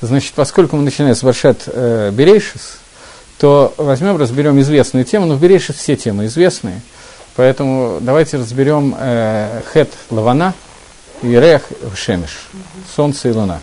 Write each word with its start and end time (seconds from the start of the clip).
Значит, 0.00 0.34
поскольку 0.34 0.76
мы 0.76 0.84
начинаем 0.84 1.16
с 1.16 1.22
Баршат 1.22 1.62
э, 1.66 2.10
Берейшис, 2.12 2.78
то 3.38 3.74
возьмем, 3.76 4.16
разберем 4.16 4.60
известную 4.60 5.04
тему, 5.04 5.26
но 5.26 5.34
в 5.34 5.40
Берейшис 5.40 5.76
все 5.76 5.96
темы 5.96 6.26
известные, 6.26 6.80
поэтому 7.34 7.98
давайте 8.00 8.36
разберем 8.36 8.94
э, 8.98 9.62
Хет 9.72 9.90
Лавана 10.10 10.54
и 11.22 11.28
Рех 11.28 11.62
Шемиш, 11.96 12.48
Солнце 12.94 13.30
и 13.30 13.32
Луна. 13.32 13.60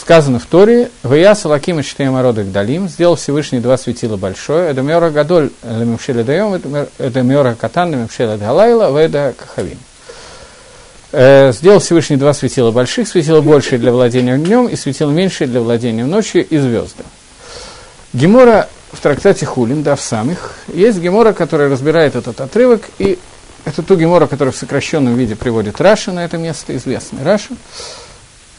Сказано 0.00 0.38
в 0.38 0.46
Торе, 0.46 0.90
«Вая 1.02 1.34
салаким 1.34 1.80
и 1.80 1.82
четыре 1.82 2.10
мороды 2.10 2.44
Далим, 2.44 2.88
сделал 2.88 3.16
Всевышний 3.16 3.58
два 3.58 3.76
светила 3.76 4.16
большое, 4.16 4.70
это 4.70 4.80
мера 4.80 5.10
гадоль 5.10 5.50
лемемшеля 5.62 6.22
даем, 6.22 6.54
это 6.98 7.22
мера 7.22 7.56
катан 7.60 7.90
лемемшеля 7.90 8.36
далайла, 8.36 8.96
веда 8.96 9.34
кахавим». 9.36 9.78
Э, 11.10 11.52
сделал 11.52 11.78
Всевышний 11.78 12.16
два 12.16 12.34
светила 12.34 12.70
больших, 12.70 13.08
светило 13.08 13.40
большее 13.40 13.78
для 13.78 13.92
владения 13.92 14.36
днем 14.36 14.66
и 14.66 14.76
светило 14.76 15.10
меньшее 15.10 15.48
для 15.48 15.60
владения 15.60 16.04
ночью 16.04 16.46
и 16.46 16.58
звезды. 16.58 17.02
Гемора 18.12 18.68
в 18.92 19.00
трактате 19.00 19.46
Хулин, 19.46 19.82
да, 19.82 19.96
в 19.96 20.00
самих, 20.02 20.54
есть 20.72 20.98
Гемора, 20.98 21.32
которая 21.32 21.70
разбирает 21.70 22.14
этот 22.14 22.40
отрывок, 22.40 22.82
и 22.98 23.18
это 23.64 23.82
ту 23.82 23.96
Гемора, 23.96 24.26
которая 24.26 24.52
в 24.52 24.56
сокращенном 24.56 25.14
виде 25.14 25.34
приводит 25.34 25.80
Раши 25.80 26.12
на 26.12 26.24
это 26.24 26.36
место, 26.36 26.76
известный 26.76 27.22
Раши. 27.22 27.54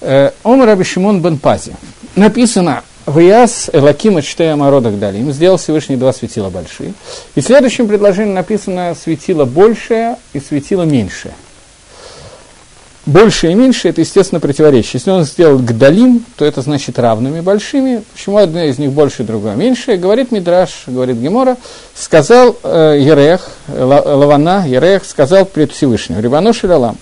Э, 0.01 0.31
אמר 0.43 0.67
רבי 0.67 0.83
Шимон 0.83 1.21
бен 1.21 1.37
Пази. 1.37 1.75
Написано 2.15 2.83
«ויעש 3.05 3.69
אלהים 3.71 4.23
את 4.23 4.34
שני 4.34 4.55
המאורות 4.55 4.97
הגדולים». 4.97 5.31
Сделал 5.31 5.57
Всевышний 5.57 5.97
два 5.97 6.13
светила 6.13 6.49
большие. 6.49 6.93
И 7.35 7.41
в 7.41 7.45
следующем 7.45 7.87
предложении 7.87 8.33
написано 8.33 8.95
«светило 8.99 9.45
большее» 9.45 10.15
и 10.33 10.39
«светило 10.39 10.81
меньшее». 10.83 11.33
Больше 13.09 13.51
и 13.51 13.55
меньше– 13.55 13.87
это, 13.89 14.01
естественно, 14.01 14.39
противоречие. 14.39 14.91
Если 14.93 15.09
он 15.09 15.23
сделал 15.23 15.57
гдалим, 15.57 16.23
то 16.35 16.45
это 16.45 16.61
значит 16.61 16.99
равными 16.99 17.41
большими. 17.41 18.03
Почему 18.13 18.37
одна 18.37 18.65
из 18.65 18.77
них 18.77 18.91
больше, 18.91 19.23
другая 19.23 19.55
меньше? 19.55 19.97
Говорит 19.97 20.31
Мидраш, 20.31 20.83
говорит 20.85 21.17
Гемора, 21.17 21.57
сказал 21.95 22.55
э, 22.61 22.99
Ерех, 23.01 23.49
Лавана, 23.67 24.63
Ерех, 24.67 25.05
сказал 25.05 25.45
пред 25.45 25.71
Всевышним, 25.71 26.19
Рибану 26.19 26.53
Шилалам, 26.53 26.97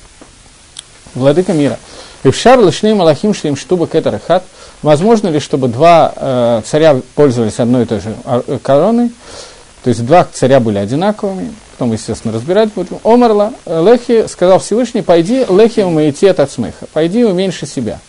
владыка 1.14 1.52
мира, 1.52 1.78
Ившар 2.24 2.64
лишней 2.64 2.94
малахим 2.94 3.34
шлим 3.34 3.58
штуба 3.58 3.86
кетарахат, 3.86 4.44
возможно 4.84 5.28
ли, 5.28 5.42
чтобы 5.42 5.68
два 5.68 6.14
э, 6.16 6.62
царя 6.66 7.02
пользовались 7.16 7.60
одной 7.60 7.84
и 7.84 7.86
той 7.86 8.00
же 8.00 8.16
э, 8.24 8.60
короной, 8.64 9.12
то 9.88 9.92
есть 9.92 10.06
два 10.06 10.28
царя 10.34 10.60
были 10.60 10.80
одинаковыми, 10.80 11.54
потом, 11.72 11.94
естественно, 11.94 12.34
разбирать 12.34 12.74
будем. 12.74 13.00
Омарла, 13.06 13.54
Лехи 13.66 14.28
сказал 14.28 14.60
Всевышний, 14.60 15.02
пойди, 15.02 15.46
Лехи 15.48 15.80
умаитет 15.80 16.42
от 16.42 16.52
смеха, 16.52 16.88
пойди 16.92 17.24
уменьши 17.24 17.66
себя. 17.66 18.02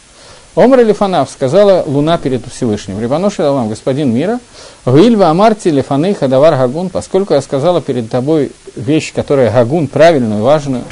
Омар 0.57 0.85
Лифанав 0.85 1.31
сказала 1.31 1.85
Луна 1.87 2.19
перед 2.19 2.45
Всевышним, 2.53 3.01
Рибаноши 3.01 3.45
вам, 3.45 3.69
господин 3.69 4.13
мира, 4.13 4.41
Вильва 4.87 5.29
Амарти 5.29 5.71
Лифаны 5.71 6.15
Хадавар 6.15 6.57
Гагун, 6.57 6.89
поскольку 6.89 7.35
я 7.35 7.41
сказала 7.41 7.81
перед 7.81 8.11
тобой 8.11 8.51
вещь, 8.75 9.13
которая 9.15 9.53
Гагун, 9.53 9.87
правильную, 9.87 10.43
важную, 10.43 10.83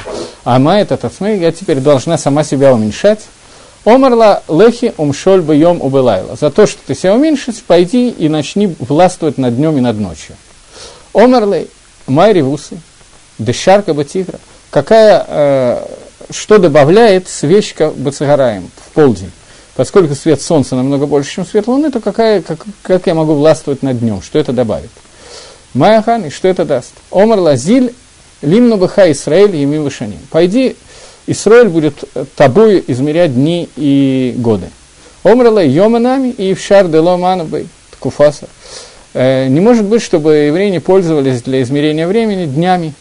а 0.45 0.61
ма 0.61 0.79
этот 0.79 1.05
отсмей, 1.05 1.41
я 1.41 1.51
теперь 1.51 1.81
должна 1.81 2.17
сама 2.17 2.45
себя 2.45 2.73
уменьшать. 2.73 3.23
Омарла 3.85 4.45
лехи 4.49 4.95
умшоль 4.99 5.41
бьем 5.41 5.83
убылайла. 5.83 6.37
За 6.37 6.53
то, 6.53 6.65
что 6.65 6.79
ты 6.87 6.95
себя 6.95 7.17
уменьшишь, 7.17 7.61
пойди 7.67 8.09
и 8.09 8.29
начни 8.29 8.73
властвовать 8.79 9.37
над 9.37 9.57
днем 9.57 9.79
и 9.79 9.81
над 9.81 9.99
ночью. 9.99 10.37
Омерлей, 11.17 11.71
майривусы, 12.07 12.79
дешарка 13.39 13.95
батигра. 13.95 14.39
Какая, 14.71 15.25
э, 15.27 15.87
что 16.31 16.59
добавляет 16.59 17.27
свечка 17.27 17.91
бацагараем 17.91 18.71
в 18.77 18.93
полдень? 18.93 19.31
Поскольку 19.77 20.15
свет 20.15 20.43
солнца 20.43 20.77
намного 20.77 21.07
больше, 21.07 21.33
чем 21.33 21.47
свет 21.47 21.69
луны, 21.69 21.91
то 21.91 22.01
какая, 22.01 22.43
как, 22.43 22.59
как 22.83 23.07
я 23.07 23.15
могу 23.15 23.33
властвовать 23.33 23.83
над 23.83 23.99
днем? 23.99 24.21
Что 24.21 24.39
это 24.39 24.53
добавит? 24.53 24.91
Майахан, 25.73 26.27
и 26.27 26.31
что 26.31 26.49
это 26.49 26.67
даст? 26.67 26.93
Омар 27.11 27.39
лазиль, 27.39 27.95
лимну 28.43 28.77
быха 28.77 29.11
Исраэль, 29.11 29.57
еми 29.57 29.79
вышаним. 29.79 30.21
Пойди, 30.31 30.77
Исраэль 31.27 31.69
будет 31.69 32.05
тобой 32.37 32.85
измерять 32.89 33.35
дни 33.35 33.71
и 33.77 34.35
годы. 34.37 34.69
Омрала 35.23 35.65
йоманами 35.65 36.29
и 36.29 36.53
в 36.53 36.61
шар 36.61 36.89
дело 36.89 37.17
манабей, 37.17 37.69
ткуфаса. 37.93 38.45
Э, 38.45 38.49
не 39.17 39.61
может 39.61 39.85
быть, 39.85 40.03
чтобы 40.03 40.35
евреи 40.35 40.71
не 40.71 40.81
пользовались 40.81 41.43
для 41.43 41.63
измерения 41.63 42.07
времени 42.07 42.45
днями, 42.47 42.93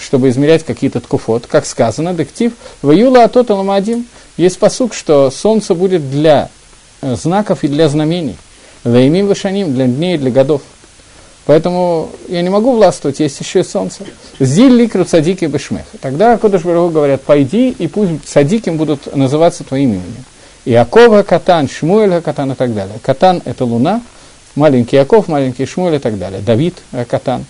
чтобы 0.00 0.28
измерять 0.28 0.64
какие-то 0.64 1.00
ткуфот. 1.00 1.46
Как 1.46 1.66
сказано, 1.66 2.14
дектив, 2.14 2.52
в 2.82 2.92
июла 2.92 3.24
атот 3.24 3.50
аламадим, 3.50 4.06
есть 4.36 4.58
посук, 4.58 4.94
что 4.94 5.30
солнце 5.30 5.74
будет 5.74 6.10
для 6.10 6.50
э, 7.02 7.16
знаков 7.16 7.64
и 7.64 7.68
для 7.68 7.88
знамений. 7.88 8.36
Лаимим 8.84 9.26
вышаним, 9.26 9.74
для 9.74 9.86
дней 9.86 10.14
и 10.14 10.18
для 10.18 10.30
годов. 10.30 10.62
Поэтому 11.46 12.10
я 12.28 12.42
не 12.42 12.50
могу 12.50 12.74
властвовать, 12.74 13.20
есть 13.20 13.40
еще 13.40 13.60
и 13.60 13.62
солнце. 13.64 14.04
Зиль 14.40 14.72
ликру 14.72 15.04
садики 15.04 15.44
бешмех. 15.44 15.84
Тогда 16.00 16.36
Кодыш 16.38 16.62
Барагу 16.62 16.90
говорят, 16.90 17.22
пойди, 17.22 17.70
и 17.70 17.86
пусть 17.86 18.28
садиким 18.28 18.76
будут 18.76 19.14
называться 19.14 19.62
твоим 19.62 19.90
именем. 19.90 20.24
Иакова, 20.64 21.22
Катан, 21.22 21.68
Шмуэль, 21.68 22.20
Катан 22.20 22.52
и 22.52 22.54
так 22.56 22.74
далее. 22.74 22.98
Катан– 23.00 23.42
это 23.44 23.64
луна, 23.64 24.02
маленький 24.56 24.96
Яков, 24.96 25.28
маленький 25.28 25.66
Шмуль 25.66 25.94
и 25.94 25.98
так 25.98 26.18
далее. 26.18 26.40
Давид, 26.40 26.76
Катан. 27.08 27.44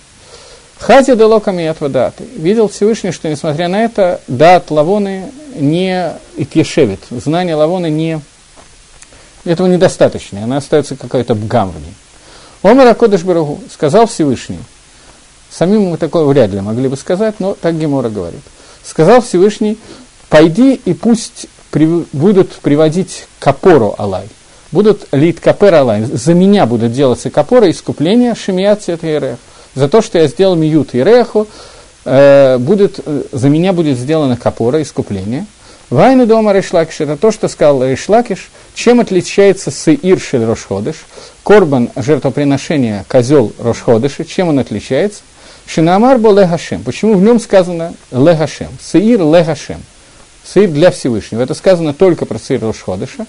Хази 0.79 1.17
делоками 1.17 1.65
от 1.65 1.79
даты. 1.91 2.25
Видел 2.37 2.69
Всевышний, 2.69 3.11
что 3.11 3.29
несмотря 3.29 3.69
на 3.69 3.83
это, 3.83 4.21
дат 4.29 4.71
Лавоны 4.71 5.33
не 5.55 6.13
икешевит. 6.37 7.01
Знание 7.11 7.55
Лавоны 7.55 7.89
не... 7.89 8.21
Этого 9.45 9.69
недостаточно, 9.69 10.43
она 10.43 10.59
остается 10.59 10.97
какой-то 10.97 11.35
бгам 11.35 11.71
в 11.71 11.81
ней. 11.81 11.95
Омар 12.63 12.89
Акодыш 12.89 13.23
Барагу 13.23 13.61
сказал 13.73 14.07
Всевышний. 14.07 14.59
Самим 15.51 15.83
мы 15.83 15.97
такое 15.97 16.25
вряд 16.25 16.51
ли 16.51 16.61
могли 16.61 16.89
бы 16.89 16.97
сказать, 16.97 17.37
но 17.39 17.55
так 17.55 17.79
Гемора 17.79 18.11
говорит. 18.11 18.43
Сказал 18.85 19.23
Всевышний, 19.23 19.79
пойди 20.29 20.75
и 20.75 20.93
пусть 20.93 21.47
при, 21.71 21.87
будут 22.13 22.53
приводить 22.57 23.27
капору 23.39 23.95
Алай 23.97 24.29
будут 24.73 25.07
лит 25.13 25.41
капер 25.41 25.75
алай, 25.75 26.03
за 26.05 26.35
меня 26.35 26.67
будут 26.67 26.93
делаться 26.93 27.31
капора 27.31 27.71
искупления 27.71 28.35
шемият 28.35 28.83
цвета 28.83 29.39
За 29.75 29.89
то, 29.89 30.03
что 30.03 30.19
я 30.19 30.27
сделал 30.27 30.57
миют 30.57 30.95
иреху, 30.95 31.47
э, 32.05 32.59
будет, 32.59 33.01
э, 33.05 33.23
за 33.33 33.49
меня 33.49 33.73
будет 33.73 33.99
сделано 33.99 34.37
капора, 34.37 34.83
искупление. 34.83 35.47
Вайны 35.89 36.27
дома 36.27 36.53
Решлакиш, 36.53 37.01
это 37.01 37.17
то, 37.17 37.31
что 37.31 37.47
сказал 37.47 37.85
Решлакиш, 37.85 38.51
чем 38.75 38.99
отличается 38.99 39.71
сеир 39.71 40.19
шель 40.19 40.45
Рошходыш, 40.45 40.97
корбан 41.45 41.91
жертвоприношения 41.95 43.05
козел 43.09 43.53
Рошходыша, 43.59 44.25
чем 44.25 44.49
он 44.49 44.59
отличается? 44.59 45.23
Шинамар 45.67 46.19
бо 46.19 46.33
легашем. 46.33 46.83
Почему 46.83 47.15
в 47.15 47.23
нем 47.23 47.39
сказано 47.39 47.95
легашем? 48.11 48.69
Сеир 48.81 49.21
легашем. 49.21 49.83
Сеир 50.45 50.71
для 50.71 50.91
Всевышнего. 50.91 51.43
Это 51.43 51.55
сказано 51.55 51.93
только 51.93 52.25
про 52.25 52.39
сеир 52.39 52.63
Рошходыша. 52.63 53.27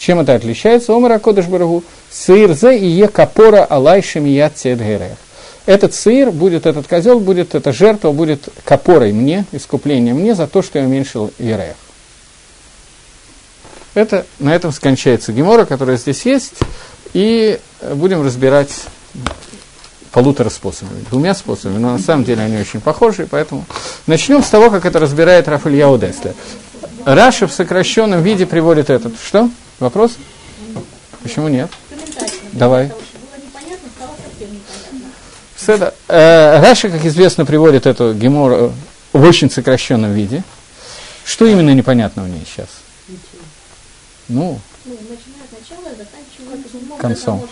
Чем 0.00 0.18
это 0.18 0.34
отличается? 0.34 0.94
Омара 0.94 1.18
Кодыш 1.18 1.44
Барагу. 1.44 1.84
Сыр 2.10 2.54
зе 2.54 2.78
и 2.78 2.86
е 2.86 3.06
капора 3.06 3.66
алай 3.66 4.00
шемият 4.00 4.56
цедгерех. 4.56 5.18
Этот 5.66 5.94
сыр 5.94 6.30
будет, 6.30 6.64
этот 6.64 6.86
козел 6.86 7.20
будет, 7.20 7.54
эта 7.54 7.70
жертва 7.70 8.10
будет 8.10 8.48
капорой 8.64 9.12
мне, 9.12 9.44
искуплением 9.52 10.16
мне 10.16 10.34
за 10.34 10.46
то, 10.46 10.62
что 10.62 10.78
я 10.78 10.86
уменьшил 10.86 11.30
Ерех. 11.38 11.76
Это, 13.92 14.24
на 14.38 14.54
этом 14.54 14.72
скончается 14.72 15.32
Гемора, 15.32 15.66
которая 15.66 15.98
здесь 15.98 16.24
есть, 16.24 16.54
и 17.12 17.60
будем 17.82 18.24
разбирать 18.24 18.72
полутора 20.12 20.48
способами, 20.48 21.04
двумя 21.10 21.34
способами, 21.34 21.76
но 21.76 21.92
на 21.92 21.98
самом 21.98 22.24
деле 22.24 22.42
они 22.42 22.56
очень 22.56 22.80
похожи, 22.80 23.28
поэтому 23.30 23.66
начнем 24.06 24.42
с 24.42 24.48
того, 24.48 24.70
как 24.70 24.86
это 24.86 24.98
разбирает 24.98 25.46
Рафаэль 25.46 25.76
Яудеслер. 25.76 26.34
Раша 27.04 27.46
в 27.46 27.52
сокращенном 27.52 28.22
виде 28.22 28.46
приводит 28.46 28.88
этот, 28.88 29.12
что? 29.22 29.50
Вопрос? 29.80 30.12
Почему 31.22 31.48
нет? 31.48 31.70
Давай. 32.52 32.92
Седа. 35.56 35.94
Э, 36.08 36.60
Раша, 36.60 36.90
как 36.90 37.04
известно, 37.04 37.44
приводит 37.46 37.86
эту 37.86 38.14
гемор 38.14 38.72
в 39.12 39.22
очень 39.22 39.50
сокращенном 39.50 40.12
виде. 40.12 40.42
Что 41.24 41.46
именно 41.46 41.74
непонятно 41.74 42.22
в 42.22 42.28
ней 42.28 42.44
сейчас? 42.46 42.68
Ну, 44.28 44.58
концом. 46.98 47.46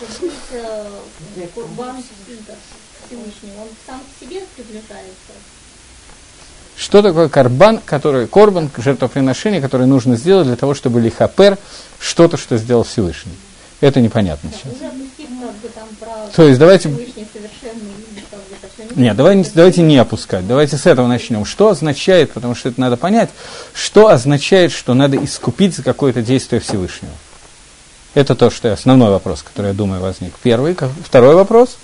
Что 6.76 7.02
такое 7.02 7.28
карбан, 7.28 7.80
который, 7.84 8.26
корбан, 8.26 8.70
жертвоприношение, 8.76 9.60
которое 9.60 9.86
нужно 9.86 10.16
сделать 10.16 10.46
для 10.46 10.56
того, 10.56 10.74
чтобы 10.74 11.00
лихапер, 11.00 11.58
что-то, 12.00 12.36
что 12.36 12.56
сделал 12.56 12.84
Всевышний? 12.84 13.32
Это 13.80 14.00
непонятно 14.00 14.50
сейчас. 14.50 14.72
То 16.34 16.42
есть 16.42 16.58
давайте... 16.58 16.90
Нет, 18.96 19.16
давайте, 19.16 19.50
давайте 19.54 19.82
не 19.82 19.96
опускать. 19.96 20.46
Давайте 20.46 20.76
с 20.76 20.86
этого 20.86 21.06
начнем. 21.06 21.44
Что 21.44 21.68
означает, 21.68 22.32
потому 22.32 22.54
что 22.54 22.68
это 22.68 22.80
надо 22.80 22.96
понять, 22.96 23.30
что 23.74 24.08
означает, 24.08 24.72
что 24.72 24.94
надо 24.94 25.22
искупить 25.22 25.76
за 25.76 25.82
какое-то 25.82 26.22
действие 26.22 26.60
Всевышнего? 26.60 27.12
Это 28.14 28.34
то, 28.34 28.50
что 28.50 28.72
основной 28.72 29.10
вопрос, 29.10 29.42
который, 29.42 29.68
я 29.68 29.74
думаю, 29.74 30.00
возник. 30.00 30.34
Первый. 30.42 30.76
Второй 31.04 31.34
вопрос. 31.34 31.78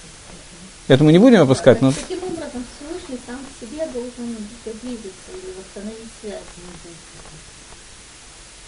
Это 0.88 1.04
мы 1.04 1.12
не 1.12 1.18
будем 1.18 1.40
опускать, 1.42 1.80
но... 1.80 1.92
Каким 1.92 2.18
образом 2.24 2.64
Всевышний 2.76 3.18
сам 3.26 3.36
к 3.36 3.60
себе 3.60 3.86
должен 3.86 4.36
приблизиться 4.64 5.30
или 5.32 5.54
восстановить 5.56 6.10
связь? 6.20 6.40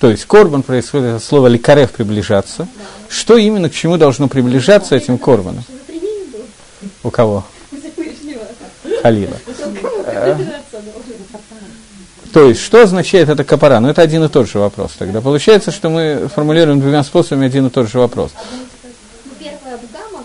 То 0.00 0.10
есть 0.10 0.26
корбан 0.26 0.62
происходит 0.62 1.16
от 1.16 1.24
слова 1.24 1.46
ликарев 1.46 1.90
приближаться. 1.92 2.64
Да. 2.64 2.68
Что 3.08 3.36
именно 3.36 3.70
к 3.70 3.74
чему 3.74 3.96
должно 3.96 4.28
приближаться 4.28 4.94
этим 4.94 5.16
корбаном? 5.16 5.64
У 7.02 7.10
кого? 7.10 7.44
Халила. 9.02 9.36
То 12.32 12.48
есть, 12.48 12.60
что 12.60 12.82
означает 12.82 13.30
это 13.30 13.44
капара? 13.44 13.80
Ну, 13.80 13.88
это 13.88 14.02
один 14.02 14.22
и 14.24 14.28
тот 14.28 14.46
же 14.46 14.58
вопрос 14.58 14.92
тогда. 14.98 15.22
Получается, 15.22 15.70
что 15.70 15.88
мы 15.88 16.28
формулируем 16.28 16.80
двумя 16.80 17.02
способами 17.02 17.46
один 17.46 17.68
и 17.68 17.70
тот 17.70 17.88
же 17.88 17.98
вопрос. 17.98 18.32
Ну, 19.24 19.30
первый 19.38 19.74
об 19.74 19.80
гамма, 19.90 20.22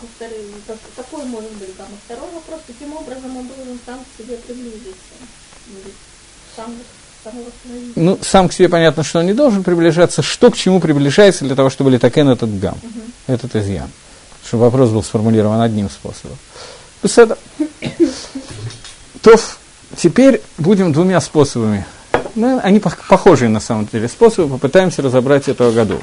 какой 0.97 1.23
может 1.23 1.51
быть? 1.53 1.69
Второй 2.05 2.29
вопрос, 2.33 2.59
каким 2.67 2.93
образом 2.93 3.37
он 3.37 3.47
должен 3.47 3.79
сам 3.85 3.99
к 3.99 4.21
себе 4.21 4.35
приблизиться? 4.35 4.91
Ну, 7.95 8.17
сам 8.21 8.49
к 8.49 8.53
себе 8.53 8.69
понятно, 8.69 9.03
что 9.03 9.19
он 9.19 9.25
не 9.25 9.33
должен 9.33 9.63
приближаться. 9.63 10.21
Что 10.21 10.51
к 10.51 10.57
чему 10.57 10.79
приближается 10.79 11.45
для 11.45 11.55
того, 11.55 11.69
чтобы 11.69 11.91
литакен 11.91 12.29
этот 12.29 12.59
гам, 12.59 12.77
угу. 12.81 12.99
этот 13.27 13.55
изъян? 13.55 13.89
Чтобы 14.45 14.63
вопрос 14.63 14.89
был 14.89 15.03
сформулирован 15.03 15.61
одним 15.61 15.89
способом. 15.89 16.37
То 19.21 19.37
теперь 19.97 20.41
будем 20.57 20.93
двумя 20.93 21.21
способами 21.21 21.85
ну, 22.35 22.59
они 22.63 22.79
похожие 22.79 23.49
на 23.49 23.59
самом 23.59 23.87
деле 23.87 24.07
способы, 24.07 24.55
попытаемся 24.55 25.01
разобрать 25.01 25.47
этого 25.47 25.71
году. 25.71 25.99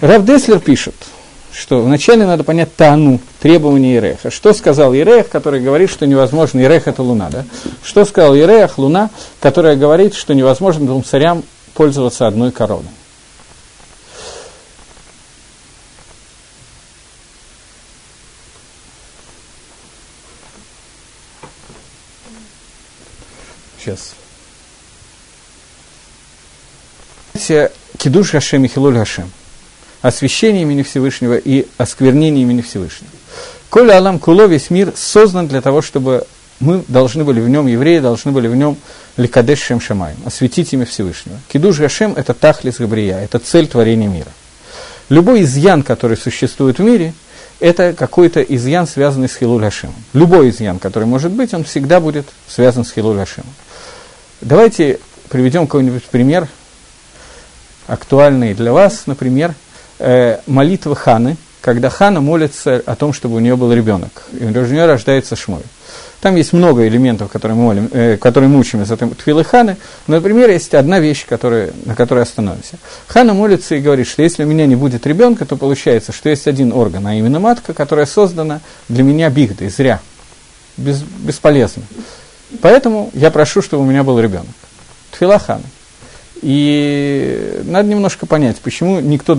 Рав 0.00 0.24
Деслер 0.24 0.60
пишет, 0.60 0.94
что 1.58 1.80
вначале 1.80 2.24
надо 2.24 2.44
понять 2.44 2.74
Тану, 2.76 3.20
требования 3.40 3.96
Иреха. 3.96 4.30
Что 4.30 4.52
сказал 4.52 4.94
Ирех, 4.94 5.28
который 5.28 5.60
говорит, 5.60 5.90
что 5.90 6.06
невозможно, 6.06 6.60
Ирех 6.60 6.86
это 6.86 7.02
Луна, 7.02 7.30
да? 7.30 7.44
Что 7.82 8.04
сказал 8.04 8.36
Ирех, 8.36 8.78
Луна, 8.78 9.10
которая 9.40 9.74
говорит, 9.74 10.14
что 10.14 10.34
невозможно 10.34 10.86
двум 10.86 11.02
царям 11.02 11.42
пользоваться 11.74 12.28
одной 12.28 12.52
короной. 12.52 12.84
Сейчас. 23.80 24.14
Кидуш 27.96 28.32
Гашем 28.32 28.64
и 28.64 28.68
Хилуль 28.68 28.94
Гашем. 28.94 29.32
Освящение 30.02 30.62
имени 30.62 30.82
Всевышнего 30.82 31.36
и 31.36 31.66
осквернение 31.76 32.42
имени 32.42 32.62
Всевышнего. 32.62 33.10
Коля 33.70 33.98
Алам 33.98 34.18
Куло, 34.18 34.46
весь 34.46 34.70
мир 34.70 34.92
создан 34.96 35.48
для 35.48 35.60
того, 35.60 35.82
чтобы 35.82 36.26
мы 36.60 36.84
должны 36.88 37.24
были 37.24 37.40
в 37.40 37.48
нем, 37.48 37.66
евреи 37.66 37.98
должны 37.98 38.32
были 38.32 38.48
в 38.48 38.56
нем 38.56 38.76
Ликадеш 39.16 39.60
Шем 39.60 39.80
Шамаем, 39.80 40.16
осветить 40.24 40.72
имя 40.72 40.86
Всевышнего. 40.86 41.38
Кидуш 41.52 41.78
Гашем– 41.78 42.14
это 42.16 42.34
Тахлис 42.34 42.78
Габрия, 42.78 43.18
это 43.18 43.38
цель 43.38 43.68
творения 43.68 44.08
мира. 44.08 44.30
Любой 45.08 45.42
изъян, 45.42 45.82
который 45.82 46.16
существует 46.16 46.78
в 46.78 46.82
мире, 46.82 47.12
это 47.60 47.92
какой-то 47.92 48.40
изъян, 48.40 48.86
связанный 48.86 49.28
с 49.28 49.36
Хилуль 49.36 49.62
Гашемом. 49.62 49.96
Любой 50.12 50.50
изъян, 50.50 50.78
который 50.78 51.04
может 51.04 51.32
быть, 51.32 51.54
он 51.54 51.64
всегда 51.64 52.00
будет 52.00 52.26
связан 52.46 52.84
с 52.84 52.92
Хилуль 52.92 53.16
Гашемом. 53.16 53.52
Давайте 54.40 55.00
приведем 55.28 55.66
какой-нибудь 55.66 56.04
пример 56.04 56.48
актуальные 57.86 58.54
для 58.54 58.72
вас, 58.72 59.02
например, 59.06 59.54
э, 59.98 60.38
молитва 60.46 60.94
Ханы, 60.94 61.36
когда 61.60 61.90
Хана 61.90 62.20
молится 62.20 62.82
о 62.86 62.94
том, 62.94 63.12
чтобы 63.12 63.36
у 63.36 63.38
нее 63.40 63.56
был 63.56 63.72
ребенок, 63.72 64.24
и 64.32 64.44
у 64.44 64.50
нее 64.50 64.86
рождается 64.86 65.36
Шмой. 65.36 65.62
Там 66.20 66.34
есть 66.34 66.52
много 66.52 66.86
элементов, 66.88 67.30
которые 67.30 67.56
мы, 67.56 67.64
молим, 67.64 67.88
э, 67.92 68.16
которые 68.16 68.50
мы 68.50 68.58
учим 68.58 68.82
из 68.82 68.90
этой 68.90 69.08
твилы 69.10 69.44
Ханы. 69.44 69.76
Но, 70.08 70.16
например, 70.16 70.50
есть 70.50 70.74
одна 70.74 70.98
вещь, 70.98 71.24
которая, 71.26 71.70
на 71.84 71.94
которой 71.94 72.24
остановимся. 72.24 72.78
Хана 73.06 73.34
молится 73.34 73.76
и 73.76 73.80
говорит, 73.80 74.08
что 74.08 74.22
если 74.22 74.42
у 74.42 74.46
меня 74.46 74.66
не 74.66 74.74
будет 74.74 75.06
ребенка, 75.06 75.46
то 75.46 75.56
получается, 75.56 76.12
что 76.12 76.28
есть 76.28 76.48
один 76.48 76.72
орган, 76.72 77.06
а 77.06 77.14
именно 77.14 77.38
матка, 77.38 77.72
которая 77.72 78.06
создана 78.06 78.60
для 78.88 79.04
меня 79.04 79.30
бигдой, 79.30 79.68
зря, 79.68 80.00
без, 80.76 81.02
бесполезно. 81.02 81.84
Поэтому 82.62 83.10
я 83.14 83.30
прошу, 83.30 83.62
чтобы 83.62 83.84
у 83.84 83.86
меня 83.86 84.02
был 84.02 84.18
ребенок. 84.18 84.54
Твила 85.16 85.38
Хана. 85.38 85.62
И 86.42 87.62
надо 87.64 87.88
немножко 87.88 88.26
понять, 88.26 88.58
почему 88.58 89.00
никто, 89.00 89.38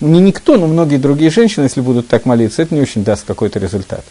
не 0.00 0.20
никто, 0.20 0.56
но 0.56 0.66
многие 0.66 0.96
другие 0.96 1.30
женщины, 1.30 1.64
если 1.64 1.80
будут 1.80 2.08
так 2.08 2.24
молиться, 2.24 2.62
это 2.62 2.74
не 2.74 2.80
очень 2.80 3.04
даст 3.04 3.24
какой-то 3.26 3.58
результат. 3.58 4.04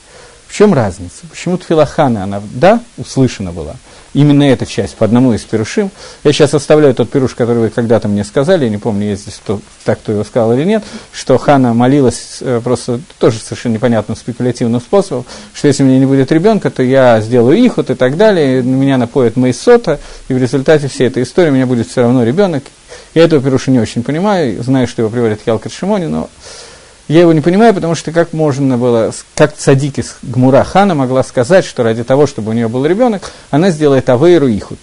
В 0.48 0.54
чем 0.54 0.74
разница? 0.74 1.28
Почему 1.30 1.58
Тфилахана, 1.58 2.24
она, 2.24 2.42
да, 2.54 2.82
услышана 2.98 3.52
была, 3.52 3.76
именно 4.18 4.42
эта 4.42 4.66
часть 4.66 4.96
по 4.96 5.06
одному 5.06 5.34
из 5.34 5.42
перушим. 5.42 5.92
Я 6.24 6.34
сейчас 6.34 6.56
оставляю 6.56 6.96
тот 6.96 7.12
перуш, 7.12 7.36
который 7.36 7.60
вы 7.60 7.70
когда-то 7.70 8.08
мне 8.08 8.24
сказали, 8.24 8.66
я 8.66 8.72
не 8.72 8.80
помню, 8.80 9.10
есть 9.10 9.22
здесь 9.24 9.36
кто, 9.36 9.62
так, 9.86 10.00
кто 10.00 10.12
его 10.12 10.24
сказал 10.24 10.54
или 10.54 10.64
нет, 10.64 10.84
что 11.14 11.38
Хана 11.38 11.76
молилась 11.76 12.40
э, 12.42 12.60
просто 12.64 13.00
тоже 13.20 13.38
совершенно 13.38 13.74
непонятным 13.74 14.18
спекулятивным 14.18 14.82
способом, 14.82 15.24
что 15.54 15.68
если 15.68 15.84
у 15.84 15.86
меня 15.86 16.00
не 16.00 16.08
будет 16.08 16.32
ребенка, 16.32 16.72
то 16.72 16.82
я 16.82 17.22
сделаю 17.22 17.64
ихот 17.64 17.92
и 17.92 17.94
так 17.94 18.18
далее, 18.18 18.64
меня 18.64 18.98
напоят 18.98 19.36
Мейсота, 19.36 20.00
и 20.30 20.34
в 20.34 20.38
результате 20.40 20.88
всей 20.88 21.08
этой 21.08 21.22
истории 21.22 21.52
у 21.52 21.54
меня 21.54 21.68
будет 21.68 21.88
все 21.88 22.02
равно 22.02 22.24
ребенок. 22.24 22.64
Я 23.14 23.24
этого 23.24 23.40
перуша 23.40 23.70
не 23.70 23.80
очень 23.80 24.02
понимаю, 24.02 24.64
знаю, 24.64 24.88
что 24.88 25.04
его 25.04 25.12
приводит 25.12 25.42
Ялкат 25.46 25.72
Шимони, 25.72 26.06
но 26.06 26.28
я 27.08 27.22
его 27.22 27.32
не 27.32 27.42
понимаю, 27.42 27.74
потому 27.74 27.96
что 27.96 28.12
как 28.12 28.34
можно 28.34 28.78
было, 28.78 29.14
как 29.36 29.56
цадики 29.56 30.04
Гмура 30.24 30.64
Хана 30.64 30.94
могла 30.94 31.24
сказать, 31.24 31.66
что 31.66 31.84
ради 31.84 32.04
того, 32.04 32.28
чтобы 32.28 32.52
у 32.52 32.54
нее 32.54 32.68
был 32.68 32.86
ребенок, 32.86 33.32
она 33.50 33.72
сделает 33.72 34.10
Авейру 34.10 34.48
Ихуд. 34.48 34.80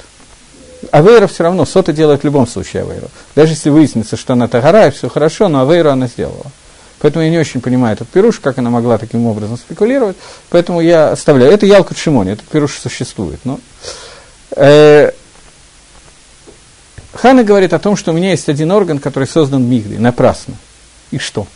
Авейра 0.90 1.26
все 1.26 1.44
равно, 1.44 1.66
Сота 1.66 1.92
делает 1.92 2.22
в 2.22 2.24
любом 2.24 2.46
случае 2.46 2.82
Авейру. 2.82 3.08
Даже 3.34 3.52
если 3.52 3.70
выяснится, 3.70 4.16
что 4.16 4.32
она 4.32 4.48
Тагара, 4.48 4.88
и 4.88 4.90
все 4.90 5.08
хорошо, 5.08 5.48
но 5.48 5.62
Авейру 5.62 5.90
она 5.90 6.06
сделала. 6.06 6.46
Поэтому 7.00 7.24
я 7.24 7.30
не 7.30 7.38
очень 7.38 7.60
понимаю 7.60 7.94
этот 7.94 8.08
пируш, 8.08 8.40
как 8.40 8.56
она 8.56 8.70
могла 8.70 8.96
таким 8.96 9.26
образом 9.26 9.58
спекулировать. 9.58 10.16
Поэтому 10.48 10.80
я 10.80 11.10
оставляю. 11.10 11.52
Это 11.52 11.66
Ялка 11.66 11.94
Шимони, 11.94 12.32
этот 12.32 12.48
пируш 12.48 12.78
существует. 12.78 13.40
Но, 13.44 13.60
э, 14.56 15.10
Хана 17.12 17.44
говорит 17.44 17.74
о 17.74 17.78
том, 17.78 17.96
что 17.96 18.12
у 18.12 18.14
меня 18.14 18.30
есть 18.30 18.48
один 18.48 18.72
орган, 18.72 18.98
который 18.98 19.28
создан 19.28 19.68
Мигдой, 19.68 19.98
напрасно. 19.98 20.54
И 21.10 21.18
что? 21.18 21.46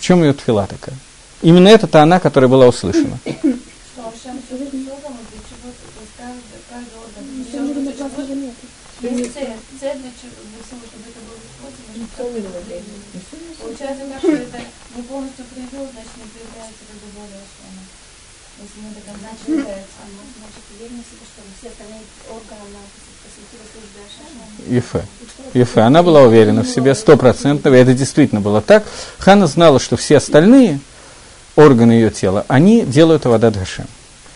В 0.00 0.02
чем 0.02 0.22
ее 0.22 0.32
тфила 0.32 0.66
такая? 0.66 0.96
Именно 1.42 1.68
это-то 1.68 2.02
она, 2.02 2.18
которая 2.20 2.48
была 2.48 2.66
услышана. 2.66 3.18
Получается 13.60 14.04
что 14.18 14.32
это 14.32 14.60
не 14.96 15.02
полностью 15.02 15.44
привел, 15.44 15.86
значит 15.92 16.16
не 16.16 16.24
проявляется 16.32 16.82
как 16.88 16.96
более 17.14 17.44
Если 18.60 18.80
не 18.80 18.94
до 18.94 19.00
конца. 19.00 19.28
Она 25.86 26.02
была 26.02 26.22
уверена 26.22 26.62
в 26.62 26.68
себе 26.68 26.94
стопроцентно, 26.94 27.68
и 27.70 27.78
это 27.78 27.94
действительно 27.94 28.40
было 28.40 28.60
так. 28.60 28.84
Хана 29.18 29.46
знала, 29.46 29.80
что 29.80 29.96
все 29.96 30.18
остальные 30.18 30.80
органы 31.56 31.92
ее 31.92 32.10
тела, 32.10 32.44
они 32.48 32.82
делают 32.82 33.26
Авадат 33.26 33.56
Гашем. 33.56 33.86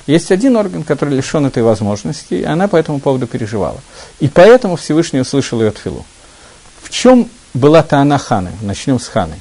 Есть 0.07 0.31
один 0.31 0.57
орган, 0.57 0.83
который 0.83 1.15
лишен 1.15 1.47
этой 1.47 1.63
возможности, 1.63 2.35
и 2.35 2.45
она 2.45 2.69
по 2.69 2.77
этому 2.77 3.01
поводу 3.01 3.27
переживала. 3.27 3.81
И 4.21 4.29
поэтому 4.29 4.77
Всевышний 4.77 5.21
услышал 5.21 5.63
ее 5.63 5.71
тфилу. 5.71 6.05
В 6.83 6.91
чем 6.91 7.31
была 7.55 7.83
Таана 7.83 8.19
Ханы? 8.19 8.53
Начнем 8.61 9.01
с 9.01 9.09
Ханы, 9.09 9.41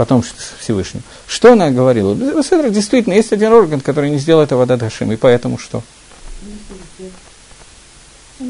потом 0.00 0.24
с 0.24 0.32
Всевышним. 0.58 1.02
Что 1.26 1.52
она 1.52 1.68
говорила? 1.70 2.16
Действительно, 2.16 3.12
есть 3.12 3.34
один 3.34 3.52
орган, 3.52 3.82
который 3.82 4.08
не 4.08 4.16
сделает 4.16 4.50
Авадат 4.50 4.80
Гашем, 4.80 5.12
и 5.12 5.16
поэтому 5.16 5.58
что? 5.58 5.82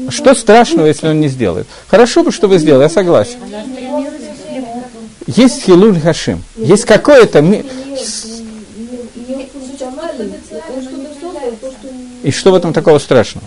Что 0.07 0.33
страшного, 0.33 0.85
если 0.85 1.09
он 1.09 1.19
не 1.19 1.27
сделает? 1.27 1.67
Хорошо 1.89 2.23
бы, 2.23 2.31
что 2.31 2.47
вы 2.47 2.57
сделали, 2.57 2.83
я 2.83 2.89
согласен. 2.89 3.37
Есть 5.27 5.63
хилуль 5.63 5.99
хашим, 5.99 6.41
есть 6.55 6.85
какое-то... 6.85 7.39
И 12.23 12.31
что 12.31 12.51
в 12.51 12.55
этом 12.55 12.71
такого 12.71 12.97
страшного? 12.97 13.45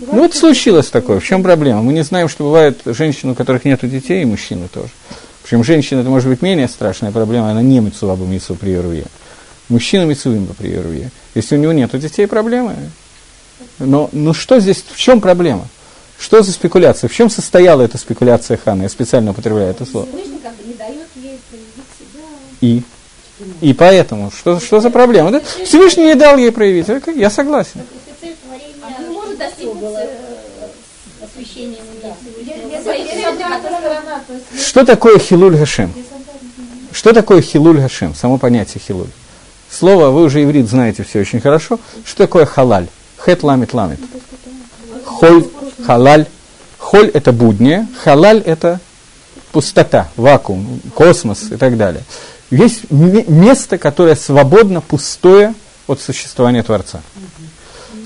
Ну 0.00 0.20
вот 0.20 0.34
случилось 0.34 0.88
такое. 0.88 1.18
В 1.20 1.24
чем 1.24 1.42
проблема? 1.42 1.82
Мы 1.82 1.92
не 1.92 2.04
знаем, 2.04 2.28
что 2.28 2.44
бывает 2.44 2.80
женщины, 2.84 3.32
у 3.32 3.34
которых 3.34 3.64
нет 3.64 3.80
детей, 3.82 4.22
и 4.22 4.24
мужчины 4.24 4.68
тоже. 4.68 4.90
Причем 5.42 5.64
женщина 5.64 6.00
это 6.00 6.10
может 6.10 6.28
быть 6.28 6.42
менее 6.42 6.68
страшная 6.68 7.10
проблема, 7.10 7.50
она 7.50 7.62
не 7.62 7.80
мецува 7.80 8.16
бы 8.16 8.26
при 8.60 8.70
Еруе. 8.70 9.06
Мужчина 9.68 10.04
мецувим 10.04 10.44
бы 10.44 10.54
при 10.54 10.68
Еруе. 10.68 11.10
Если 11.34 11.56
у 11.56 11.58
него 11.58 11.72
нет 11.72 11.98
детей, 11.98 12.26
проблемы. 12.26 12.74
Но 13.78 14.08
ну 14.12 14.34
что 14.34 14.60
здесь, 14.60 14.84
в 14.86 14.98
чем 14.98 15.20
проблема? 15.20 15.66
Что 16.18 16.42
за 16.42 16.52
спекуляция? 16.52 17.08
В 17.08 17.14
чем 17.14 17.30
состояла 17.30 17.82
эта 17.82 17.96
спекуляция 17.96 18.58
Хана? 18.62 18.82
Я 18.82 18.88
специально 18.88 19.30
употребляю 19.30 19.70
это 19.70 19.84
слово. 19.84 20.08
И? 22.60 22.82
И 23.60 23.72
поэтому, 23.72 24.32
что, 24.36 24.58
что 24.58 24.80
за 24.80 24.90
проблема? 24.90 25.30
Да? 25.30 25.40
Всевышний 25.64 26.06
не 26.06 26.14
дал 26.14 26.36
ей 26.36 26.50
проявить. 26.50 26.86
Я 27.14 27.30
согласен. 27.30 27.82
Что 34.58 34.84
такое 34.84 35.18
хилуль 35.18 35.56
гашем? 35.56 35.92
Что 36.92 37.12
такое 37.12 37.42
хилуль 37.42 37.80
гашем? 37.80 38.14
Само 38.14 38.38
понятие 38.38 38.82
хилуль. 38.86 39.08
Слово, 39.70 40.10
вы 40.10 40.22
уже 40.22 40.42
иврит 40.42 40.68
знаете 40.68 41.04
все 41.04 41.20
очень 41.20 41.40
хорошо. 41.40 41.78
Что 42.04 42.24
такое 42.24 42.46
халаль? 42.46 42.88
Хет 43.24 43.42
ламит 43.42 43.74
ламит. 43.74 44.00
Холь, 45.04 45.46
халаль. 45.84 46.26
Холь– 46.78 47.08
это 47.14 47.32
буднее, 47.32 47.86
халаль– 48.02 48.38
это 48.46 48.80
пустота, 49.52 50.08
вакуум, 50.16 50.80
космос 50.94 51.50
и 51.50 51.56
так 51.56 51.76
далее. 51.76 52.02
Есть 52.50 52.90
место, 52.90 53.76
которое 53.76 54.16
свободно, 54.16 54.80
пустое 54.80 55.54
от 55.86 56.00
существования 56.00 56.62
Творца. 56.62 57.02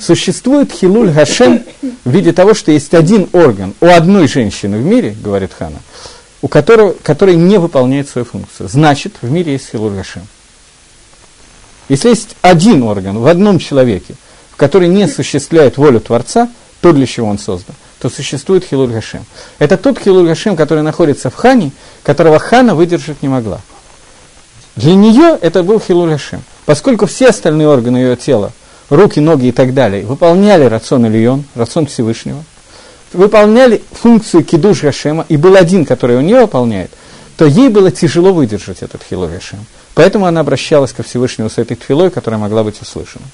Существует 0.03 0.73
хилуль 0.73 1.13
гашем 1.13 1.63
в 2.05 2.11
виде 2.11 2.33
того, 2.33 2.55
что 2.55 2.73
есть 2.73 2.93
один 2.93 3.29
орган 3.33 3.73
у 3.81 3.87
одной 3.87 4.27
женщины 4.27 4.79
в 4.79 4.85
мире, 4.85 5.15
говорит 5.23 5.53
Хана, 5.57 5.79
у 6.41 6.49
которого, 6.49 6.97
который 7.05 7.37
не 7.37 7.59
выполняет 7.59 8.09
свою 8.09 8.25
функцию. 8.25 8.69
Значит, 8.69 9.15
в 9.23 9.31
мире 9.31 9.53
есть 9.53 9.71
хилуль 9.71 9.95
гашем. 9.95 10.27
Если 11.89 12.09
есть 12.09 12.37
один 12.43 12.83
орган 12.83 13.19
в 13.19 13.27
одном 13.29 13.61
человеке, 13.61 14.15
который 14.57 14.89
не 14.89 15.05
осуществляет 15.05 15.77
волю 15.77 16.01
Творца, 16.01 16.49
то, 16.81 16.93
для 16.93 17.07
чего 17.07 17.29
он 17.29 17.39
создан, 17.39 17.77
то 18.01 18.11
существует 18.11 18.65
Хилуль 18.65 18.91
Гашем. 18.91 19.25
Это 19.61 19.77
тот 19.77 20.01
Хилуль 20.01 20.27
Гашем, 20.27 20.57
который 20.57 20.83
находится 20.83 21.31
в 21.31 21.37
Хане, 21.37 21.71
которого 22.03 22.41
Хана 22.41 22.75
выдержать 22.75 23.23
не 23.23 23.29
могла. 23.29 23.61
Для 24.75 24.97
нее 24.97 25.39
это 25.41 25.63
был 25.63 25.79
Хилуль 25.79 26.11
Гашем. 26.11 26.43
Поскольку 26.67 27.07
все 27.07 27.29
остальные 27.29 27.69
органы 27.69 27.99
ее 27.99 28.17
тела, 28.17 28.53
руки, 28.93 29.21
ноги 29.21 29.47
и 29.47 29.53
так 29.53 29.75
далее, 29.75 30.05
выполняли 30.05 30.65
рацион 30.65 31.07
Ильон, 31.07 31.45
рацион 31.55 31.87
Всевышнего, 31.87 32.45
выполняли 33.13 33.83
функцию 33.91 34.45
Кидуш 34.45 34.83
Гашема, 34.83 35.25
и 35.29 35.37
был 35.37 35.57
один, 35.57 35.85
который 35.85 36.13
его 36.13 36.23
не 36.23 36.35
выполняет, 36.35 36.91
то 37.37 37.47
ей 37.47 37.69
было 37.69 37.91
тяжело 37.91 38.33
выдержать 38.33 38.83
этот 38.83 39.03
Хилуль 39.09 39.31
Гашем. 39.31 39.65
Поэтому 39.95 40.27
она 40.27 40.41
обращалась 40.41 40.93
ко 40.93 41.03
Всевышнему 41.03 41.51
с 41.51 41.59
этой 41.59 41.77
тфилой, 41.77 42.11
которая 42.11 42.39
могла 42.39 42.63
быть 42.65 42.81
услышана. 42.81 43.25